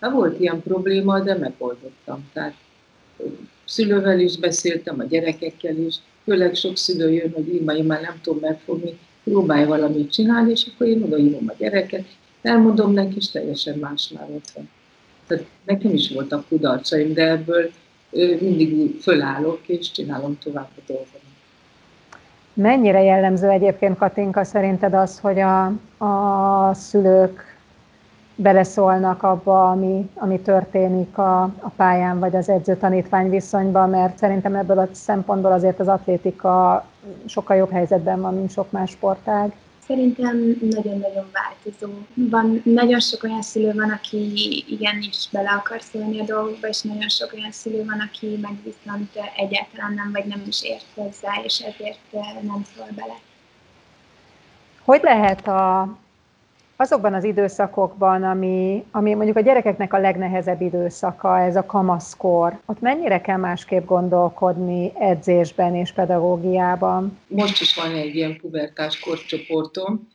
Ha 0.00 0.10
volt 0.10 0.40
ilyen 0.40 0.62
probléma, 0.62 1.20
de 1.20 1.36
megoldottam. 1.36 2.30
Tehát 2.32 2.54
szülővel 3.64 4.20
is 4.20 4.36
beszéltem, 4.36 5.00
a 5.00 5.04
gyerekekkel 5.04 5.76
is, 5.76 5.94
főleg 6.24 6.54
sok 6.54 6.76
szülő 6.76 7.12
jön, 7.12 7.32
hogy 7.32 7.62
már, 7.64 7.76
én 7.76 7.84
már 7.84 8.00
nem 8.00 8.18
tudom 8.22 8.38
megfogni, 8.40 8.98
próbálj 9.24 9.64
valamit 9.64 10.12
csinálni, 10.12 10.50
és 10.50 10.66
akkor 10.74 10.86
én 10.86 11.02
odaírom 11.02 11.44
a 11.48 11.54
gyereket, 11.58 12.04
elmondom 12.42 12.92
neki, 12.92 13.16
és 13.16 13.30
teljesen 13.30 13.78
más 13.78 14.12
már 14.14 14.28
ott 14.30 14.50
van. 14.54 14.68
Tehát 15.26 15.44
nekem 15.64 15.92
is 15.92 16.10
voltak 16.10 16.48
kudarcaim, 16.48 17.12
de 17.12 17.30
ebből 17.30 17.70
mindig 18.40 19.00
fölállok, 19.00 19.60
és 19.66 19.90
csinálom 19.90 20.38
tovább 20.38 20.68
a 20.76 20.80
dolgomat. 20.86 21.22
Mennyire 22.52 23.02
jellemző 23.02 23.48
egyébként, 23.48 23.98
Katinka, 23.98 24.44
szerinted 24.44 24.94
az, 24.94 25.18
hogy 25.18 25.38
a, 25.38 25.64
a 26.04 26.74
szülők 26.74 27.53
beleszólnak 28.36 29.22
abba, 29.22 29.70
ami, 29.70 30.10
ami 30.14 30.40
történik 30.40 31.18
a, 31.18 31.42
a 31.42 31.68
pályán, 31.76 32.18
vagy 32.18 32.36
az 32.36 32.48
edző-tanítvány 32.48 33.30
viszonyban, 33.30 33.90
mert 33.90 34.18
szerintem 34.18 34.54
ebből 34.54 34.78
a 34.78 34.88
szempontból 34.92 35.52
azért 35.52 35.80
az 35.80 35.88
atlétika 35.88 36.84
sokkal 37.26 37.56
jobb 37.56 37.70
helyzetben 37.70 38.20
van, 38.20 38.34
mint 38.34 38.50
sok 38.50 38.70
más 38.70 38.90
sportág. 38.90 39.52
Szerintem 39.86 40.56
nagyon-nagyon 40.60 41.30
változó. 41.32 41.92
Van, 42.14 42.60
nagyon 42.64 43.00
sok 43.00 43.22
olyan 43.22 43.42
szülő 43.42 43.72
van, 43.72 43.90
aki 43.90 44.32
igenis 44.68 45.28
bele 45.32 45.50
akar 45.50 45.80
szólni 45.80 46.20
a 46.20 46.24
dolgokba, 46.24 46.68
és 46.68 46.82
nagyon 46.82 47.08
sok 47.08 47.32
olyan 47.34 47.50
szülő 47.50 47.84
van, 47.84 48.00
aki 48.00 48.38
meg 48.42 48.56
viszont 48.64 49.10
egyáltalán 49.36 49.92
nem, 49.94 50.10
vagy 50.12 50.24
nem 50.24 50.42
is 50.46 50.62
ért 50.62 50.86
hozzá, 50.94 51.30
és 51.42 51.58
ezért 51.58 51.98
nem 52.42 52.64
szól 52.76 52.88
bele. 52.96 53.14
Hogy 54.84 55.00
lehet 55.02 55.48
a, 55.48 55.88
azokban 56.76 57.14
az 57.14 57.24
időszakokban, 57.24 58.22
ami, 58.22 58.84
ami 58.90 59.14
mondjuk 59.14 59.36
a 59.36 59.40
gyerekeknek 59.40 59.92
a 59.92 59.98
legnehezebb 59.98 60.60
időszaka, 60.60 61.40
ez 61.40 61.56
a 61.56 61.66
kamaszkor, 61.66 62.60
ott 62.66 62.80
mennyire 62.80 63.20
kell 63.20 63.36
másképp 63.36 63.86
gondolkodni 63.86 64.92
edzésben 64.98 65.74
és 65.74 65.92
pedagógiában? 65.92 67.18
Most 67.26 67.60
is 67.60 67.74
van 67.74 67.94
egy 67.94 68.14
ilyen 68.14 68.36
pubertás 68.36 68.98
korcsoportom, 68.98 70.08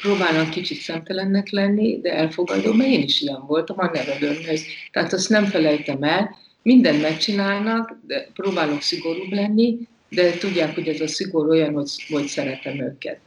próbálnak 0.00 0.50
kicsit 0.50 0.78
szemtelennek 0.78 1.50
lenni, 1.50 2.00
de 2.00 2.14
elfogadom, 2.14 2.76
mert 2.76 2.90
én 2.90 3.02
is 3.02 3.20
ilyen 3.20 3.46
voltam 3.46 3.76
a 3.78 3.90
nevelőmhez. 3.92 4.62
Tehát 4.92 5.12
azt 5.12 5.28
nem 5.28 5.44
felejtem 5.44 6.02
el, 6.02 6.36
mindent 6.62 7.02
megcsinálnak, 7.02 7.98
de 8.06 8.28
próbálok 8.34 8.80
szigorúbb 8.80 9.32
lenni, 9.32 9.78
de 10.08 10.30
tudják, 10.38 10.74
hogy 10.74 10.88
ez 10.88 11.00
a 11.00 11.08
szigor 11.08 11.48
olyan, 11.48 11.72
hogy, 11.72 11.90
hogy 12.08 12.26
szeretem 12.26 12.80
őket. 12.80 13.18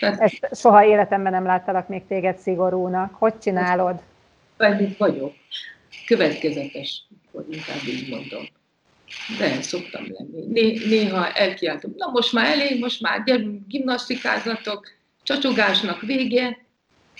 Tehát, 0.00 0.20
Ezt 0.30 0.48
soha 0.52 0.84
életemben 0.84 1.32
nem 1.32 1.44
láttalak 1.44 1.88
még 1.88 2.06
téged 2.06 2.38
szigorúnak. 2.38 3.14
Hogy 3.14 3.38
csinálod? 3.38 4.00
Pedig 4.56 4.96
vagyok. 4.98 5.32
Következetes, 6.06 7.06
vagy 7.30 7.44
inkább 7.50 7.82
így 7.86 8.10
mondom. 8.10 8.48
De 9.38 9.62
szoktam 9.62 10.06
lenni. 10.08 10.46
Né- 10.46 10.86
néha 10.86 11.32
elkiáltom, 11.32 11.92
na 11.96 12.10
most 12.10 12.32
már 12.32 12.46
elég, 12.46 12.80
most 12.80 13.00
már 13.00 13.24
gyerünk, 13.24 13.66
gimnasztikázatok, 13.66 14.86
csacsogásnak 15.22 16.00
vége, 16.00 16.58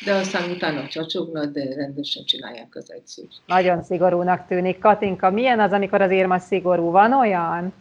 de 0.05 0.13
aztán 0.15 0.51
utána 0.51 0.89
csacsognak, 0.89 1.53
de 1.53 1.75
rendesen 1.75 2.25
csinálják 2.25 2.75
az 2.75 2.93
egyszerűt. 2.93 3.35
Nagyon 3.47 3.83
szigorúnak 3.83 4.47
tűnik. 4.47 4.79
Katinka, 4.79 5.31
milyen 5.31 5.61
az, 5.61 5.73
amikor 5.73 6.01
az 6.01 6.11
Irma 6.11 6.39
szigorú? 6.39 6.91
Van 6.91 7.13
olyan? 7.13 7.73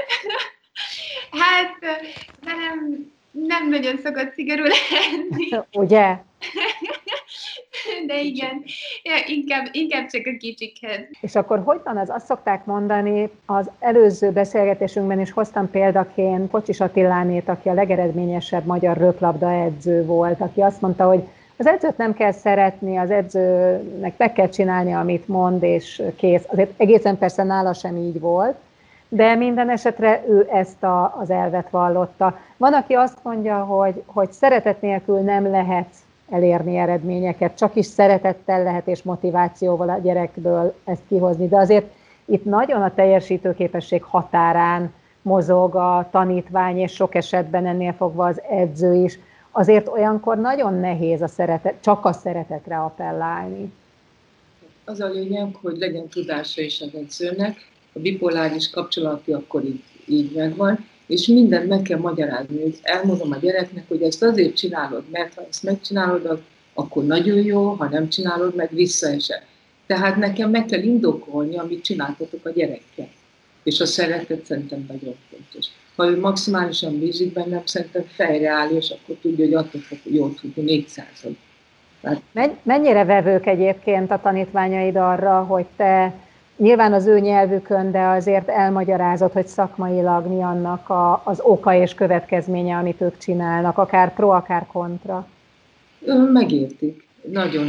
hát, 1.40 1.78
nem, 2.40 3.10
nem 3.46 3.68
nagyon 3.68 3.96
szokott 4.04 4.32
szigorú 4.32 4.62
lenni. 4.62 5.64
Ugye? 5.84 6.16
De 8.06 8.20
igen, 8.20 8.62
ja, 9.02 9.14
inkább, 9.26 9.66
inkább 9.72 10.06
csak 10.06 10.26
a 10.26 10.36
kicsikhez. 10.38 11.00
És 11.20 11.34
akkor 11.34 11.62
hogy 11.64 11.80
van 11.84 11.96
az? 11.96 12.10
Azt 12.10 12.26
szokták 12.26 12.64
mondani, 12.64 13.30
az 13.46 13.70
előző 13.78 14.30
beszélgetésünkben 14.30 15.20
is 15.20 15.32
hoztam 15.32 15.70
példaként 15.70 16.50
Kocsis 16.50 16.80
Attilánét, 16.80 17.48
aki 17.48 17.68
a 17.68 17.74
legeredményesebb 17.74 18.64
magyar 18.64 18.96
röplabda 18.96 19.52
edző 19.52 20.04
volt, 20.04 20.40
aki 20.40 20.60
azt 20.60 20.80
mondta, 20.80 21.06
hogy 21.06 21.22
az 21.56 21.66
edzőt 21.66 21.96
nem 21.96 22.14
kell 22.14 22.32
szeretni, 22.32 22.96
az 22.96 23.10
edzőnek 23.10 24.16
meg 24.16 24.32
kell 24.32 24.48
csinálni, 24.48 24.92
amit 24.92 25.28
mond, 25.28 25.62
és 25.62 26.02
kész. 26.16 26.44
Azért 26.46 26.70
egészen 26.76 27.18
persze 27.18 27.42
nála 27.42 27.72
sem 27.72 27.96
így 27.96 28.20
volt, 28.20 28.56
de 29.08 29.34
minden 29.34 29.70
esetre 29.70 30.24
ő 30.28 30.48
ezt 30.52 30.82
a, 30.82 31.16
az 31.20 31.30
elvet 31.30 31.70
vallotta. 31.70 32.38
Van, 32.56 32.74
aki 32.74 32.94
azt 32.94 33.18
mondja, 33.22 33.64
hogy, 33.64 34.02
hogy 34.06 34.32
szeretet 34.32 34.80
nélkül 34.80 35.18
nem 35.18 35.50
lehet 35.50 35.88
elérni 36.30 36.76
eredményeket, 36.76 37.56
csak 37.56 37.74
is 37.74 37.86
szeretettel 37.86 38.62
lehet 38.62 38.86
és 38.86 39.02
motivációval 39.02 39.88
a 39.88 39.98
gyerekből 39.98 40.74
ezt 40.84 41.02
kihozni, 41.08 41.48
de 41.48 41.56
azért 41.56 41.86
itt 42.24 42.44
nagyon 42.44 42.82
a 42.82 42.94
teljesítőképesség 42.94 44.02
határán 44.02 44.92
mozog 45.22 45.74
a 45.74 46.08
tanítvány, 46.10 46.78
és 46.78 46.92
sok 46.92 47.14
esetben 47.14 47.66
ennél 47.66 47.92
fogva 47.92 48.26
az 48.26 48.42
edző 48.50 48.94
is. 48.94 49.18
Azért 49.50 49.88
olyankor 49.88 50.38
nagyon 50.38 50.74
nehéz 50.74 51.22
a 51.22 51.28
szeretet, 51.28 51.74
csak 51.80 52.04
a 52.04 52.12
szeretetre 52.12 52.78
appellálni. 52.78 53.72
Az 54.84 55.00
a 55.00 55.08
lényeg, 55.08 55.54
hogy 55.62 55.76
legyen 55.78 56.08
tudása 56.08 56.60
is 56.62 56.80
az 56.80 56.94
edzőnek, 56.94 57.56
a 57.98 58.00
bipoláris 58.00 58.70
kapcsolati 58.70 59.32
akkor 59.32 59.64
így, 59.64 59.82
így 60.06 60.32
megvan, 60.34 60.86
és 61.06 61.26
mindent 61.26 61.68
meg 61.68 61.82
kell 61.82 61.98
magyarázni, 61.98 62.62
hogy 62.62 62.78
elmondom 62.82 63.32
a 63.32 63.36
gyereknek, 63.36 63.84
hogy 63.88 64.02
ezt 64.02 64.22
azért 64.22 64.56
csinálod, 64.56 65.02
mert 65.10 65.34
ha 65.34 65.46
ezt 65.48 65.62
megcsinálod, 65.62 66.42
akkor 66.74 67.04
nagyon 67.04 67.38
jó, 67.38 67.68
ha 67.68 67.88
nem 67.88 68.08
csinálod, 68.08 68.54
meg 68.54 68.68
visszaesel. 68.72 69.42
Tehát 69.86 70.16
nekem 70.16 70.50
meg 70.50 70.64
kell 70.64 70.82
indokolni, 70.82 71.58
amit 71.58 71.84
csináltatok 71.84 72.46
a 72.46 72.50
gyerekkel. 72.50 73.08
És 73.62 73.80
a 73.80 73.86
szeretet 73.86 74.44
szerintem 74.44 74.84
nagyon 74.88 75.14
fontos. 75.30 75.66
Ha 75.96 76.06
ő 76.06 76.20
maximálisan 76.20 76.98
bízik 76.98 77.32
bennem, 77.32 77.62
szerintem 77.64 78.04
fejre 78.06 78.68
és 78.70 78.90
akkor 78.90 79.16
tudja, 79.22 79.44
hogy 79.44 79.54
attól 79.54 79.80
fog 79.80 79.98
jól 80.02 80.34
tudni 80.34 80.62
400 80.62 81.06
Tehát... 82.00 82.22
Mennyire 82.62 83.04
vevők 83.04 83.46
egyébként 83.46 84.10
a 84.10 84.20
tanítványaid 84.20 84.96
arra, 84.96 85.42
hogy 85.42 85.66
te 85.76 86.14
nyilván 86.58 86.92
az 86.92 87.06
ő 87.06 87.18
nyelvükön, 87.18 87.90
de 87.90 88.00
azért 88.00 88.48
elmagyarázott, 88.48 89.32
hogy 89.32 89.46
szakmailag 89.46 90.26
mi 90.26 90.42
annak 90.42 90.88
a, 90.88 91.22
az 91.24 91.40
oka 91.40 91.74
és 91.74 91.94
következménye, 91.94 92.76
amit 92.76 93.00
ők 93.00 93.18
csinálnak, 93.18 93.78
akár 93.78 94.14
pro, 94.14 94.28
akár 94.28 94.66
kontra. 94.66 95.28
Megértik. 96.32 97.06
Nagyon 97.22 97.68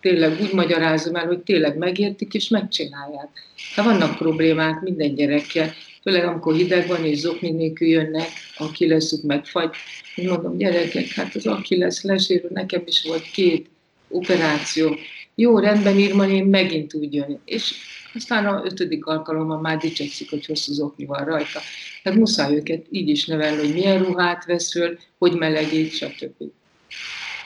tényleg 0.00 0.38
úgy 0.40 0.52
magyarázom 0.52 1.14
el, 1.14 1.26
hogy 1.26 1.38
tényleg 1.38 1.76
megértik 1.76 2.34
és 2.34 2.48
megcsinálják. 2.48 3.28
Ha 3.74 3.82
vannak 3.82 4.16
problémák 4.16 4.80
minden 4.80 5.14
gyerekkel, 5.14 5.70
főleg 6.02 6.24
amikor 6.24 6.54
hideg 6.54 6.86
van 6.86 7.04
és 7.04 7.18
zokni 7.18 7.50
nélkül 7.50 7.88
jönnek, 7.88 8.28
aki 8.56 8.88
leszük 8.88 9.22
megfagy, 9.22 9.70
mondom, 10.14 10.56
gyerekek, 10.56 11.06
hát 11.06 11.34
az 11.34 11.46
aki 11.46 11.78
lesz 11.78 12.02
lesérül, 12.02 12.50
nekem 12.52 12.82
is 12.86 13.04
volt 13.06 13.22
két 13.22 13.66
operáció. 14.08 14.96
Jó, 15.34 15.58
rendben, 15.58 15.98
Irma, 15.98 16.28
én 16.28 16.44
megint 16.44 16.94
úgy 16.94 17.14
jön. 17.14 17.40
És 17.44 17.74
aztán 18.14 18.46
a 18.46 18.62
ötödik 18.64 19.06
alkalommal 19.06 19.60
már 19.60 19.76
dicsekszik, 19.76 20.30
hogy 20.30 20.46
hosszú 20.46 20.72
zokni 20.72 21.04
van 21.04 21.24
rajta. 21.24 21.60
Tehát 22.02 22.18
muszáj 22.18 22.54
őket 22.54 22.86
így 22.90 23.08
is 23.08 23.26
nevelni, 23.26 23.56
hogy 23.56 23.72
milyen 23.72 24.02
ruhát 24.02 24.44
vesz 24.44 24.70
föl, 24.72 24.98
hogy 25.18 25.32
melegít, 25.32 25.92
stb. 25.92 26.42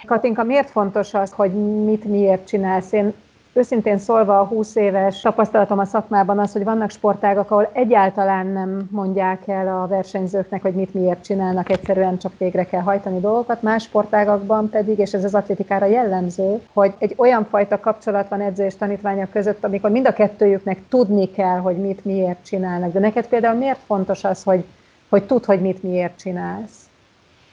Katinka, 0.06 0.44
miért 0.44 0.70
fontos 0.70 1.14
az, 1.14 1.30
hogy 1.30 1.50
mit 1.84 2.04
miért 2.04 2.48
csinálsz? 2.48 2.92
Én 2.92 3.14
Őszintén 3.54 3.98
szólva 3.98 4.40
a 4.40 4.44
20 4.44 4.76
éves 4.76 5.20
tapasztalatom 5.20 5.78
a 5.78 5.84
szakmában 5.84 6.38
az, 6.38 6.52
hogy 6.52 6.64
vannak 6.64 6.90
sportágak, 6.90 7.50
ahol 7.50 7.70
egyáltalán 7.72 8.46
nem 8.46 8.88
mondják 8.90 9.48
el 9.48 9.82
a 9.82 9.86
versenyzőknek, 9.86 10.62
hogy 10.62 10.74
mit 10.74 10.94
miért 10.94 11.24
csinálnak, 11.24 11.70
egyszerűen 11.70 12.18
csak 12.18 12.32
végre 12.38 12.64
kell 12.64 12.80
hajtani 12.80 13.20
dolgokat. 13.20 13.62
Más 13.62 13.82
sportágakban 13.82 14.70
pedig, 14.70 14.98
és 14.98 15.12
ez 15.12 15.24
az 15.24 15.34
atlétikára 15.34 15.86
jellemző, 15.86 16.60
hogy 16.72 16.94
egy 16.98 17.14
olyan 17.16 17.44
fajta 17.44 17.80
kapcsolat 17.80 18.28
van 18.28 18.40
edző 18.40 18.64
és 18.64 18.76
tanítványa 18.76 19.28
között, 19.32 19.64
amikor 19.64 19.90
mind 19.90 20.06
a 20.06 20.12
kettőjüknek 20.12 20.82
tudni 20.88 21.30
kell, 21.30 21.58
hogy 21.58 21.76
mit 21.76 22.04
miért 22.04 22.44
csinálnak. 22.44 22.92
De 22.92 22.98
neked 22.98 23.26
például 23.26 23.58
miért 23.58 23.80
fontos 23.86 24.24
az, 24.24 24.42
hogy, 24.42 24.64
hogy 25.08 25.24
tudd, 25.24 25.44
hogy 25.44 25.60
mit 25.60 25.82
miért 25.82 26.18
csinálsz? 26.18 26.80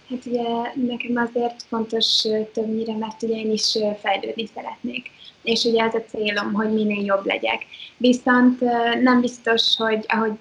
Hát 0.10 0.26
ugye 0.26 0.44
nekem 0.88 1.28
azért 1.28 1.62
fontos 1.62 2.28
többnyire, 2.54 2.98
mert 2.98 3.24
ugye 3.24 3.36
én 3.36 3.52
is 3.52 3.78
fejlődni 4.02 4.46
szeretnék 4.56 5.12
és 5.50 5.64
ugye 5.64 5.84
ez 5.84 5.94
a 5.94 6.04
célom, 6.10 6.54
hogy 6.54 6.74
minél 6.74 7.06
jobb 7.06 7.26
legyek. 7.26 7.66
Viszont 7.98 8.60
nem 9.02 9.22
biztos, 9.22 9.76
hogy 9.78 10.06
ahogy 10.08 10.32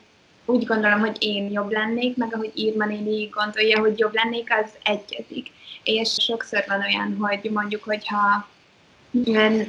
úgy 0.45 0.65
gondolom, 0.65 1.01
hogy 1.01 1.17
én 1.19 1.51
jobb 1.51 1.71
lennék, 1.71 2.17
meg 2.17 2.35
ahogy 2.35 2.51
Irma 2.55 2.87
néni 2.87 3.25
gondolja, 3.27 3.79
hogy 3.79 3.99
jobb 3.99 4.15
lennék, 4.15 4.49
az 4.53 4.71
egyezik. 4.83 5.51
És 5.83 6.15
sokszor 6.19 6.65
van 6.69 6.81
olyan, 6.81 7.17
hogy 7.21 7.51
mondjuk, 7.53 7.83
hogyha 7.83 8.49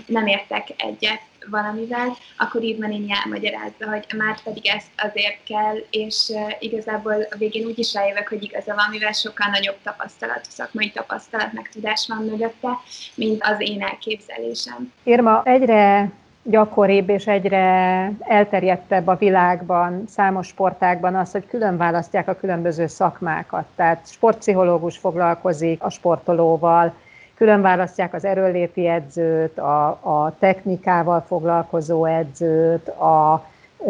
nem 0.06 0.28
értek 0.28 0.68
egyet 0.78 1.22
valamivel, 1.50 2.18
akkor 2.38 2.64
Irma 2.64 2.88
néni 2.88 3.12
elmagyarázza, 3.24 3.90
hogy 3.90 4.06
már 4.18 4.42
pedig 4.44 4.68
ezt 4.68 4.88
azért 4.98 5.44
kell, 5.44 5.76
és 5.90 6.32
igazából 6.60 7.28
a 7.30 7.36
végén 7.38 7.66
úgy 7.66 7.80
is 7.80 7.94
rájövök, 7.94 8.28
hogy 8.28 8.44
igaza 8.44 8.74
van, 8.76 8.86
mivel 8.90 9.12
sokkal 9.12 9.50
nagyobb 9.52 9.78
tapasztalat, 9.84 10.46
szakmai 10.50 10.92
tapasztalat, 10.92 11.54
meg 11.54 11.70
tudás 11.74 12.08
van 12.08 12.26
mögötte, 12.26 12.70
mint 13.16 13.44
az 13.44 13.56
én 13.58 13.82
elképzelésem. 13.82 14.94
Irma, 15.04 15.42
egyre 15.44 16.12
gyakoribb 16.44 17.10
és 17.10 17.28
egyre 17.28 18.12
elterjedtebb 18.20 19.08
a 19.08 19.16
világban, 19.16 20.04
számos 20.08 20.48
sportákban 20.48 21.16
az, 21.16 21.32
hogy 21.32 21.48
külön 21.48 21.78
választják 21.78 22.28
a 22.28 22.36
különböző 22.36 22.88
szakmákat. 22.88 23.66
Tehát 23.76 24.08
sportpszichológus 24.12 24.98
foglalkozik 24.98 25.84
a 25.84 25.90
sportolóval, 25.90 26.94
külön 27.40 27.62
választják 27.62 28.14
az 28.14 28.26
erőléti 28.26 28.88
edzőt, 28.88 29.58
a, 29.58 29.88
a 29.88 30.36
technikával 30.40 31.24
foglalkozó 31.28 32.06
edzőt, 32.06 32.88
a 32.88 33.46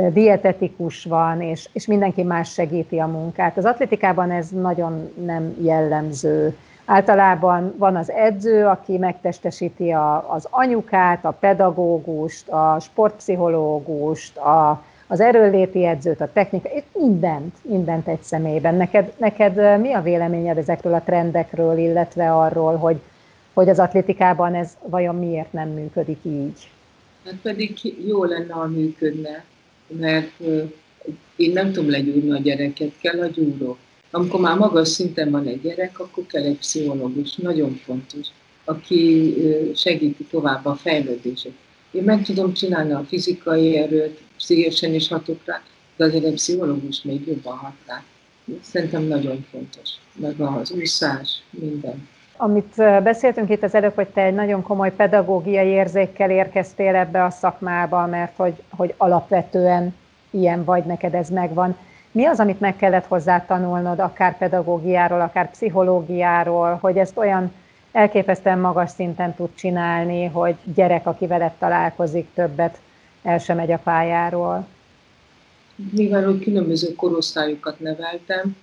dietetikus 0.10 1.04
van, 1.04 1.42
és, 1.42 1.70
és 1.74 1.86
mindenki 1.86 2.24
más 2.24 2.52
segíti 2.52 3.00
a 3.00 3.08
munkát. 3.08 3.58
Az 3.58 3.66
atlétikában 3.66 4.32
ez 4.32 4.50
nagyon 4.50 5.12
nem 5.26 5.56
jellemző. 5.62 6.58
Általában 6.86 7.74
van 7.78 7.96
az 7.96 8.12
edző, 8.12 8.66
aki 8.66 8.98
megtestesíti 8.98 9.92
a, 9.92 10.34
az 10.34 10.48
anyukát, 10.50 11.26
a 11.26 11.38
pedagógust, 11.40 12.50
a 12.50 12.78
sportpszichológust, 12.80 14.38
a, 14.38 14.84
az 15.08 15.20
erőléti 15.20 15.86
edzőt, 15.86 16.22
a 16.22 16.32
technika, 16.34 16.70
mindent, 16.94 17.56
mindent 17.62 18.08
egy 18.08 18.22
személyben. 18.22 18.76
Neked, 18.76 19.14
neked 19.18 19.80
mi 19.80 19.94
a 19.94 20.02
véleményed 20.02 20.58
ezekről 20.58 20.94
a 20.94 21.02
trendekről, 21.06 21.78
illetve 21.78 22.36
arról, 22.36 22.76
hogy 22.76 23.02
hogy 23.60 23.70
az 23.70 23.80
atlétikában 23.80 24.56
ez 24.56 24.78
vajon 24.82 25.16
miért 25.16 25.54
nem 25.54 25.70
működik 25.70 26.20
így. 26.24 26.70
Hát 27.26 27.36
pedig 27.42 27.78
jó 28.08 28.24
lenne, 28.24 28.54
ha 28.54 28.68
működne, 28.68 29.44
mert 29.88 30.40
én 31.36 31.52
nem 31.52 31.72
tudom 31.72 31.90
legyúrni 31.90 32.32
a 32.32 32.38
gyereket, 32.38 32.92
kell 33.02 33.22
a 33.22 33.26
gyúró. 33.28 33.78
Amikor 34.12 34.40
már 34.40 34.58
magas 34.58 34.88
szinten 34.88 35.32
van 35.32 35.48
egy 35.48 35.62
gyerek, 35.62 36.00
akkor 36.00 36.26
kell 36.26 36.44
egy 36.44 36.58
pszichológus, 36.58 37.36
nagyon 37.36 37.74
fontos, 37.74 38.28
aki 38.66 39.34
segíti 39.76 40.24
tovább 40.24 40.66
a 40.66 40.76
fejlődését. 40.76 41.56
Én 41.92 42.04
meg 42.04 42.24
tudom 42.24 42.54
csinálni 42.54 42.92
a 42.92 43.06
fizikai 43.08 43.78
erőt, 43.78 44.22
pszichésen 44.38 44.94
is 44.94 45.08
hatok 45.08 45.40
rá, 45.46 45.62
de 45.98 46.06
azért 46.06 46.26
egy 46.26 46.34
pszichológus 46.34 47.02
még 47.02 47.28
jobban 47.28 47.58
hat 47.58 47.76
rá. 47.86 48.04
Szerintem 48.62 49.04
nagyon 49.04 49.46
fontos. 49.52 49.90
Meg 50.16 50.40
az 50.40 50.72
úszás, 50.72 51.44
minden. 51.50 52.08
Amit 52.42 52.76
beszéltünk 53.04 53.50
itt 53.50 53.64
az 53.64 53.76
előbb, 53.76 53.96
hogy 53.96 54.08
te 54.08 54.22
egy 54.22 54.34
nagyon 54.34 54.62
komoly 54.62 54.96
pedagógiai 54.96 55.68
érzékkel 55.68 56.30
érkeztél 56.30 56.96
ebbe 56.96 57.24
a 57.24 57.30
szakmába, 57.30 58.06
mert 58.06 58.36
hogy, 58.36 58.64
hogy 58.70 58.94
alapvetően 58.98 59.96
ilyen 60.30 60.64
vagy, 60.64 60.84
neked 60.84 61.14
ez 61.14 61.30
megvan. 61.30 61.78
Mi 62.12 62.26
az, 62.26 62.40
amit 62.40 62.60
meg 62.60 62.76
kellett 62.76 63.06
hozzá 63.06 63.46
tanulnod, 63.46 64.00
akár 64.00 64.38
pedagógiáról, 64.38 65.22
akár 65.22 65.52
pszichológiáról, 65.52 66.78
hogy 66.82 66.98
ezt 66.98 67.18
olyan 67.18 67.52
elképesztően 67.92 68.60
magas 68.60 68.90
szinten 68.90 69.34
tud 69.36 69.50
csinálni, 69.56 70.26
hogy 70.26 70.56
gyerek, 70.76 71.08
aki 71.08 71.28
veled 71.28 71.54
találkozik, 71.60 72.28
többet 72.34 72.78
el 73.24 73.38
sem 73.38 73.56
megy 73.56 73.72
a 73.72 73.78
pályáról? 73.78 74.68
Mivel 75.92 76.24
hogy 76.24 76.40
különböző 76.40 76.96
korosztályokat 76.96 77.80
neveltem, 77.80 78.56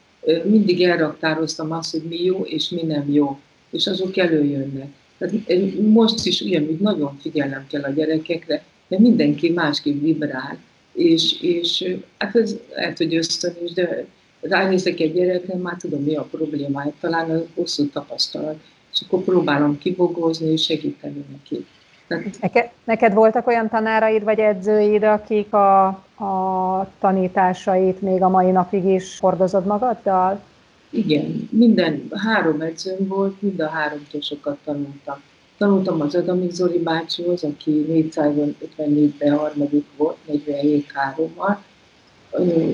mindig 0.44 0.82
elraktároztam 0.82 1.72
azt, 1.72 1.90
hogy 1.90 2.02
mi 2.08 2.24
jó 2.24 2.40
és 2.44 2.68
mi 2.68 2.82
nem 2.82 3.04
jó, 3.12 3.38
és 3.70 3.86
azok 3.86 4.16
előjönnek. 4.16 4.88
Tehát 5.18 5.34
most 5.80 6.26
is 6.26 6.40
ugyanúgy 6.40 6.78
nagyon 6.78 7.18
figyelnem 7.20 7.66
kell 7.70 7.82
a 7.82 7.90
gyerekekre, 7.90 8.64
de 8.88 8.98
mindenki 8.98 9.50
másképp 9.50 10.02
vibrál, 10.02 10.58
és, 10.92 11.40
és 11.40 11.96
hát 12.18 12.36
ez 12.36 12.56
lehet, 12.74 12.96
hogy 12.96 13.14
ösztön 13.14 13.54
is, 13.64 13.72
de 13.72 14.06
ránézek 14.40 15.00
egy 15.00 15.12
gyerekre, 15.12 15.56
már 15.56 15.76
tudom, 15.76 16.02
mi 16.02 16.14
a 16.14 16.22
problémája, 16.30 16.92
talán 17.00 17.30
a 17.30 17.42
hosszú 17.54 17.88
tapasztalat, 17.88 18.56
és 18.92 19.00
akkor 19.06 19.22
próbálom 19.22 19.78
kibogozni 19.78 20.52
és 20.52 20.62
segíteni 20.62 21.24
neki. 21.30 21.66
Tehát... 22.06 22.72
Neked 22.84 23.14
voltak 23.14 23.46
olyan 23.46 23.68
tanáraid 23.68 24.24
vagy 24.24 24.38
edzőid, 24.38 25.02
akik 25.02 25.52
a, 25.52 25.86
a 26.24 26.90
tanításait 27.00 28.00
még 28.00 28.22
a 28.22 28.28
mai 28.28 28.50
napig 28.50 28.84
is 28.84 29.18
hordozod 29.20 29.66
magaddal? 29.66 30.40
Igen, 30.90 31.48
minden 31.50 32.08
három 32.10 32.60
edzőm 32.60 33.08
volt, 33.08 33.42
mind 33.42 33.60
a 33.60 33.68
háromtól 33.68 34.20
sokat 34.20 34.58
tanultam. 34.64 35.20
Tanultam 35.58 36.00
az 36.00 36.14
Adamik 36.14 36.50
Zoli 36.50 36.78
bácsihoz, 36.78 37.44
aki 37.44 37.86
454-ben 37.88 39.36
harmadik 39.38 39.86
volt, 39.96 40.16
47 40.26 40.90
3 40.92 41.32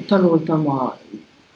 Tanultam 0.06 0.68
a 0.68 0.98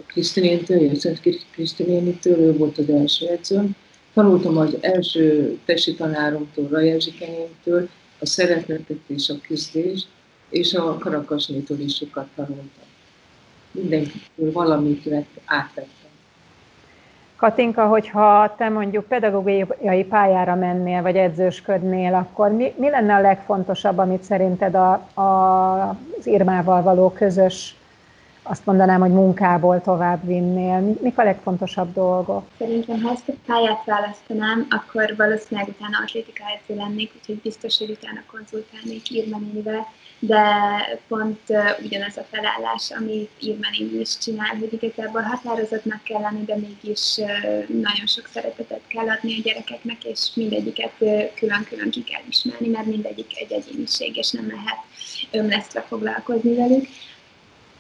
Krisztinéntől, 0.07 0.91
a 0.91 0.95
Szent 0.95 1.21
Krisztinénitől, 1.51 2.39
ő 2.39 2.57
volt 2.57 2.79
az 2.79 2.89
első 2.89 3.27
edzőm. 3.27 3.77
Tanultam 4.15 4.57
az 4.57 4.77
első 4.81 5.59
tesi 5.65 5.95
tanáromtól, 5.95 6.69
Rajezsikenyémtől, 6.69 7.89
a 8.19 8.27
szeretetet 8.27 9.01
és 9.07 9.29
a 9.29 9.41
küzdést, 9.47 10.07
és 10.49 10.75
a 10.75 10.99
karakasnétól 10.99 11.79
is 11.79 11.95
sokat 11.95 12.27
tanultam. 12.35 12.87
Mindenkitől 13.71 14.53
valamit 14.53 15.05
vett, 15.05 15.41
átvettem. 15.45 15.96
Katinka, 17.37 17.87
hogyha 17.87 18.55
te 18.57 18.69
mondjuk 18.69 19.05
pedagógiai 19.05 20.05
pályára 20.05 20.55
mennél, 20.55 21.03
vagy 21.03 21.17
edzősködnél, 21.17 22.15
akkor 22.15 22.51
mi, 22.51 22.73
mi 22.77 22.91
lenne 22.91 23.15
a 23.15 23.21
legfontosabb, 23.21 23.99
amit 23.99 24.23
szerinted 24.23 24.75
a, 24.75 24.93
a, 25.21 25.89
az 26.19 26.27
Irmával 26.27 26.83
való 26.83 27.11
közös, 27.11 27.77
azt 28.49 28.67
mondanám, 28.67 29.01
hogy 29.01 29.11
munkából 29.13 29.81
tovább 29.81 30.27
vinnél? 30.27 30.97
Mik 31.01 31.19
a 31.19 31.23
legfontosabb 31.23 31.93
dolgok? 31.93 32.47
Szerintem, 32.59 33.03
ha 33.03 33.11
ezt 33.11 33.29
a 33.29 33.33
pályát 33.47 33.85
választanám, 33.85 34.67
akkor 34.71 35.15
valószínűleg 35.17 35.69
utána 35.69 35.99
atlétika 36.03 36.43
edző 36.55 36.81
lennék, 36.81 37.13
úgyhogy 37.17 37.41
biztos, 37.43 37.79
hogy 37.79 37.91
utána 37.91 38.21
konzultálnék 38.31 39.11
Irma 39.11 39.39
de 40.19 40.45
pont 41.09 41.41
uh, 41.49 41.85
ugyanaz 41.85 42.17
a 42.17 42.27
felállás, 42.31 42.91
amit 42.91 43.31
Irmelin 43.41 44.01
is 44.01 44.19
csinál, 44.19 44.57
hogy 44.57 44.73
igazából 44.73 45.21
határozottnak 45.21 46.03
kell 46.03 46.21
lenni, 46.21 46.45
de 46.45 46.57
mégis 46.57 47.17
uh, 47.17 47.69
nagyon 47.69 48.07
sok 48.07 48.29
szeretetet 48.33 48.81
kell 48.87 49.09
adni 49.09 49.39
a 49.39 49.43
gyerekeknek, 49.43 50.05
és 50.05 50.31
mindegyiket 50.35 50.93
uh, 50.99 51.35
külön-külön 51.35 51.91
ki 51.91 52.05
kell 52.05 52.23
ismerni, 52.29 52.69
mert 52.69 52.87
mindegyik 52.87 53.41
egy 53.41 53.53
egyéniség, 53.53 54.17
és 54.17 54.31
nem 54.31 54.47
lehet 54.47 54.79
ömlesztve 55.31 55.81
foglalkozni 55.81 56.55
velük. 56.55 56.87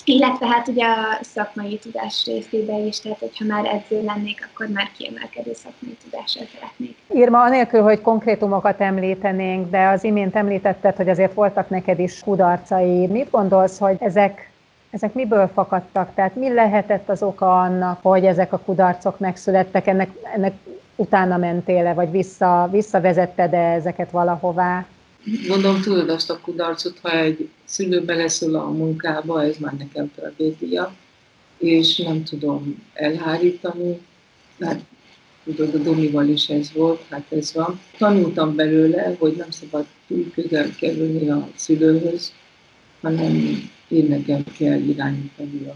Illetve 0.08 0.46
hát 0.46 0.68
ugye 0.68 0.84
a 0.84 1.18
szakmai 1.20 1.78
tudás 1.78 2.24
részében 2.26 2.86
is, 2.86 3.00
tehát 3.00 3.18
hogyha 3.18 3.44
már 3.44 3.64
edző 3.64 4.04
lennék, 4.04 4.48
akkor 4.52 4.66
már 4.68 4.90
kiemelkedő 4.96 5.52
szakmai 5.54 5.96
tudással 6.04 6.44
szeretnék. 6.54 6.96
Irma, 7.08 7.42
anélkül, 7.42 7.82
hogy 7.82 8.00
konkrétumokat 8.00 8.80
említenénk, 8.80 9.70
de 9.70 9.88
az 9.88 10.04
imént 10.04 10.36
említetted, 10.36 10.96
hogy 10.96 11.08
azért 11.08 11.34
voltak 11.34 11.68
neked 11.68 11.98
is 11.98 12.20
kudarcai. 12.20 13.06
Mit 13.06 13.30
gondolsz, 13.30 13.78
hogy 13.78 13.96
ezek 13.98 14.50
ezek 14.90 15.14
miből 15.14 15.50
fakadtak? 15.54 16.14
Tehát 16.14 16.34
mi 16.34 16.52
lehetett 16.52 17.08
az 17.08 17.22
oka 17.22 17.60
annak, 17.60 17.98
hogy 18.02 18.24
ezek 18.24 18.52
a 18.52 18.58
kudarcok 18.58 19.18
megszülettek? 19.18 19.86
Ennek, 19.86 20.10
ennek 20.34 20.52
utána 20.96 21.36
mentél-e, 21.36 21.92
vagy 21.92 22.10
vissza, 22.10 22.68
visszavezetted-e 22.70 23.72
ezeket 23.72 24.10
valahová? 24.10 24.84
Gondolom 25.46 25.80
tudod 25.80 26.08
azt 26.08 26.30
a 26.30 26.40
kudarcot, 26.40 26.98
ha 27.02 27.18
egy 27.18 27.48
szülő 27.64 28.02
beleszól 28.02 28.54
a 28.54 28.70
munkába, 28.70 29.42
ez 29.42 29.56
már 29.58 29.72
nekem 29.72 30.12
tragédia, 30.14 30.94
és 31.58 31.96
nem 31.96 32.24
tudom 32.24 32.82
elhárítani. 32.94 34.00
Hát 34.60 34.80
tudod, 35.44 35.74
a 35.74 35.78
Domival 35.78 36.28
is 36.28 36.48
ez 36.48 36.72
volt, 36.72 37.02
hát 37.08 37.32
ez 37.32 37.54
van. 37.54 37.80
Tanultam 37.98 38.54
belőle, 38.54 39.16
hogy 39.18 39.36
nem 39.36 39.50
szabad 39.50 39.86
túl 40.08 40.30
közel 40.34 40.70
kerülni 40.78 41.28
a 41.28 41.48
szülőhöz, 41.54 42.32
hanem 43.00 43.62
én 43.88 44.06
nekem 44.06 44.44
kell 44.58 44.80
irányítani 44.80 45.72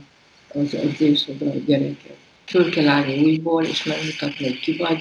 az 0.55 0.75
edzésed 0.75 1.43
a 1.43 1.55
gyereket. 1.67 2.17
Föl 2.45 2.71
kell 2.71 2.89
állni 2.89 3.23
újból, 3.23 3.65
és 3.65 3.85
megmutatni, 3.85 4.45
hogy 4.45 4.61
ki 4.61 4.77
vagy, 4.77 4.99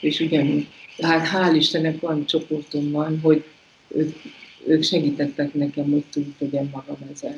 és 0.00 0.20
ugyanúgy. 0.20 0.66
Tehát 0.96 1.28
hál' 1.28 1.56
Istennek 1.56 2.00
van 2.00 2.26
csoportom 2.26 2.90
van, 2.90 3.20
hogy 3.20 3.44
ők, 3.94 4.16
ők 4.66 4.82
segítettek 4.82 5.54
nekem, 5.54 5.90
hogy 5.90 6.04
túl 6.12 6.24
tegyem 6.38 6.70
magam 6.72 6.96
ezzel. 7.12 7.34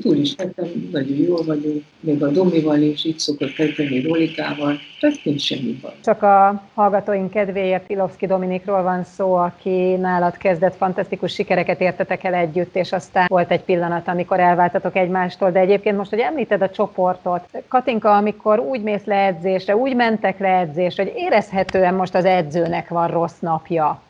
Túl 0.00 0.16
is 0.16 0.34
tettem, 0.34 0.88
nagyon 0.92 1.16
jól 1.16 1.44
vagyok, 1.44 1.82
még 2.00 2.22
a 2.22 2.28
Domival 2.28 2.80
is, 2.80 3.04
így 3.04 3.18
szokott 3.18 3.52
kezdeni 3.52 4.00
Rolikával, 4.00 4.78
tehát 5.00 5.24
nincs 5.24 5.42
semmi 5.42 5.78
baj. 5.82 5.92
Csak 6.04 6.22
a 6.22 6.62
hallgatóink 6.74 7.30
kedvéért 7.30 7.90
Ilovszki 7.90 8.26
Dominikról 8.26 8.82
van 8.82 9.04
szó, 9.04 9.34
aki 9.34 9.94
nálad 9.94 10.36
kezdett 10.36 10.76
fantasztikus 10.76 11.32
sikereket 11.32 11.80
értetek 11.80 12.24
el 12.24 12.34
együtt, 12.34 12.76
és 12.76 12.92
aztán 12.92 13.26
volt 13.28 13.50
egy 13.50 13.62
pillanat, 13.62 14.08
amikor 14.08 14.40
elváltatok 14.40 14.96
egymástól, 14.96 15.50
de 15.50 15.58
egyébként 15.58 15.96
most, 15.96 16.10
hogy 16.10 16.18
említed 16.18 16.62
a 16.62 16.70
csoportot, 16.70 17.48
Katinka, 17.68 18.16
amikor 18.16 18.58
úgy 18.58 18.82
mész 18.82 19.04
le 19.04 19.26
edzésre, 19.26 19.76
úgy 19.76 19.94
mentek 19.94 20.38
le 20.38 20.58
edzésre, 20.58 21.02
hogy 21.02 21.12
érezhetően 21.16 21.94
most 21.94 22.14
az 22.14 22.24
edzőnek 22.24 22.88
van 22.88 23.08
rossz 23.08 23.38
napja, 23.40 24.02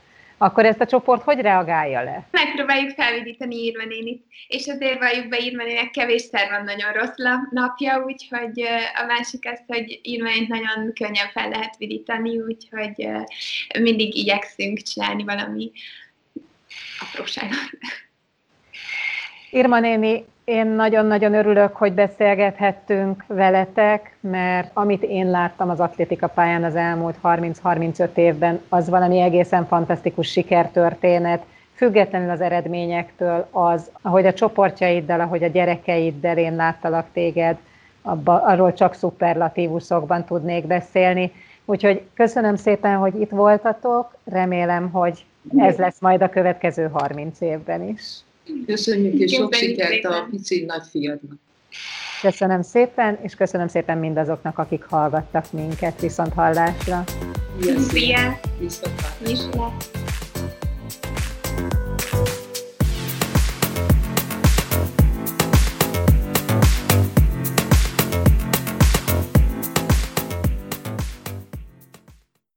akkor 0.42 0.66
ezt 0.66 0.80
a 0.80 0.86
csoport 0.86 1.22
hogy 1.22 1.40
reagálja 1.40 2.02
le? 2.02 2.28
Megpróbáljuk 2.30 2.90
felvidítani 2.90 3.56
Írva 3.56 3.84
nénit, 3.84 4.24
és 4.48 4.66
azért 4.66 4.98
valljuk 4.98 5.28
be 5.28 5.38
Írva 5.38 5.64
nének 5.64 5.90
kevésszer 5.90 6.50
van 6.50 6.64
nagyon 6.64 6.92
rossz 6.92 7.14
napja, 7.50 8.04
úgyhogy 8.04 8.62
a 9.02 9.04
másik 9.06 9.48
az, 9.52 9.60
hogy 9.66 10.00
Írva 10.02 10.28
nagyon 10.48 10.92
könnyen 10.94 11.28
fel 11.32 11.48
lehet 11.48 11.76
vidítani, 11.76 12.40
úgyhogy 12.40 13.08
mindig 13.80 14.16
igyekszünk 14.16 14.78
csinálni 14.78 15.24
valami 15.24 15.70
apróságot. 17.00 17.70
Irma 19.50 19.80
néni, 19.80 20.24
én 20.44 20.66
nagyon-nagyon 20.66 21.34
örülök, 21.34 21.76
hogy 21.76 21.92
beszélgethettünk 21.92 23.24
veletek, 23.26 24.16
mert 24.20 24.70
amit 24.72 25.02
én 25.02 25.30
láttam 25.30 25.70
az 25.70 25.80
atlétika 25.80 26.26
pályán 26.26 26.64
az 26.64 26.76
elmúlt 26.76 27.16
30-35 27.22 28.16
évben, 28.16 28.60
az 28.68 28.88
valami 28.88 29.20
egészen 29.20 29.66
fantasztikus 29.66 30.30
sikertörténet, 30.30 31.44
függetlenül 31.74 32.30
az 32.30 32.40
eredményektől, 32.40 33.46
az, 33.50 33.90
ahogy 34.02 34.26
a 34.26 34.32
csoportjaiddal, 34.32 35.20
ahogy 35.20 35.42
a 35.42 35.48
gyerekeiddel 35.48 36.38
én 36.38 36.56
láttalak 36.56 37.06
téged, 37.12 37.56
abba, 38.02 38.42
arról 38.42 38.72
csak 38.72 38.94
szuperlatívuszokban 38.94 40.24
tudnék 40.24 40.66
beszélni. 40.66 41.32
Úgyhogy 41.64 42.02
köszönöm 42.14 42.56
szépen, 42.56 42.96
hogy 42.96 43.20
itt 43.20 43.30
voltatok, 43.30 44.16
remélem, 44.24 44.90
hogy 44.90 45.24
ez 45.56 45.76
lesz 45.76 46.00
majd 46.00 46.22
a 46.22 46.28
következő 46.28 46.88
30 46.92 47.40
évben 47.40 47.88
is. 47.88 48.20
Köszönjük, 48.66 49.14
és 49.14 49.32
sok 49.32 49.54
sikert 49.54 50.04
a 50.04 50.26
pici 50.30 50.64
nagyfiadnak. 50.64 51.38
Köszönöm 52.22 52.62
szépen, 52.62 53.18
és 53.22 53.34
köszönöm 53.34 53.68
szépen 53.68 53.98
mindazoknak, 53.98 54.58
akik 54.58 54.82
hallgattak 54.82 55.52
minket 55.52 56.00
viszont 56.00 56.32
hallásra. 56.32 57.04
Szia! 57.88 58.40
Viszont 58.58 59.00
hallásra! 59.00 60.01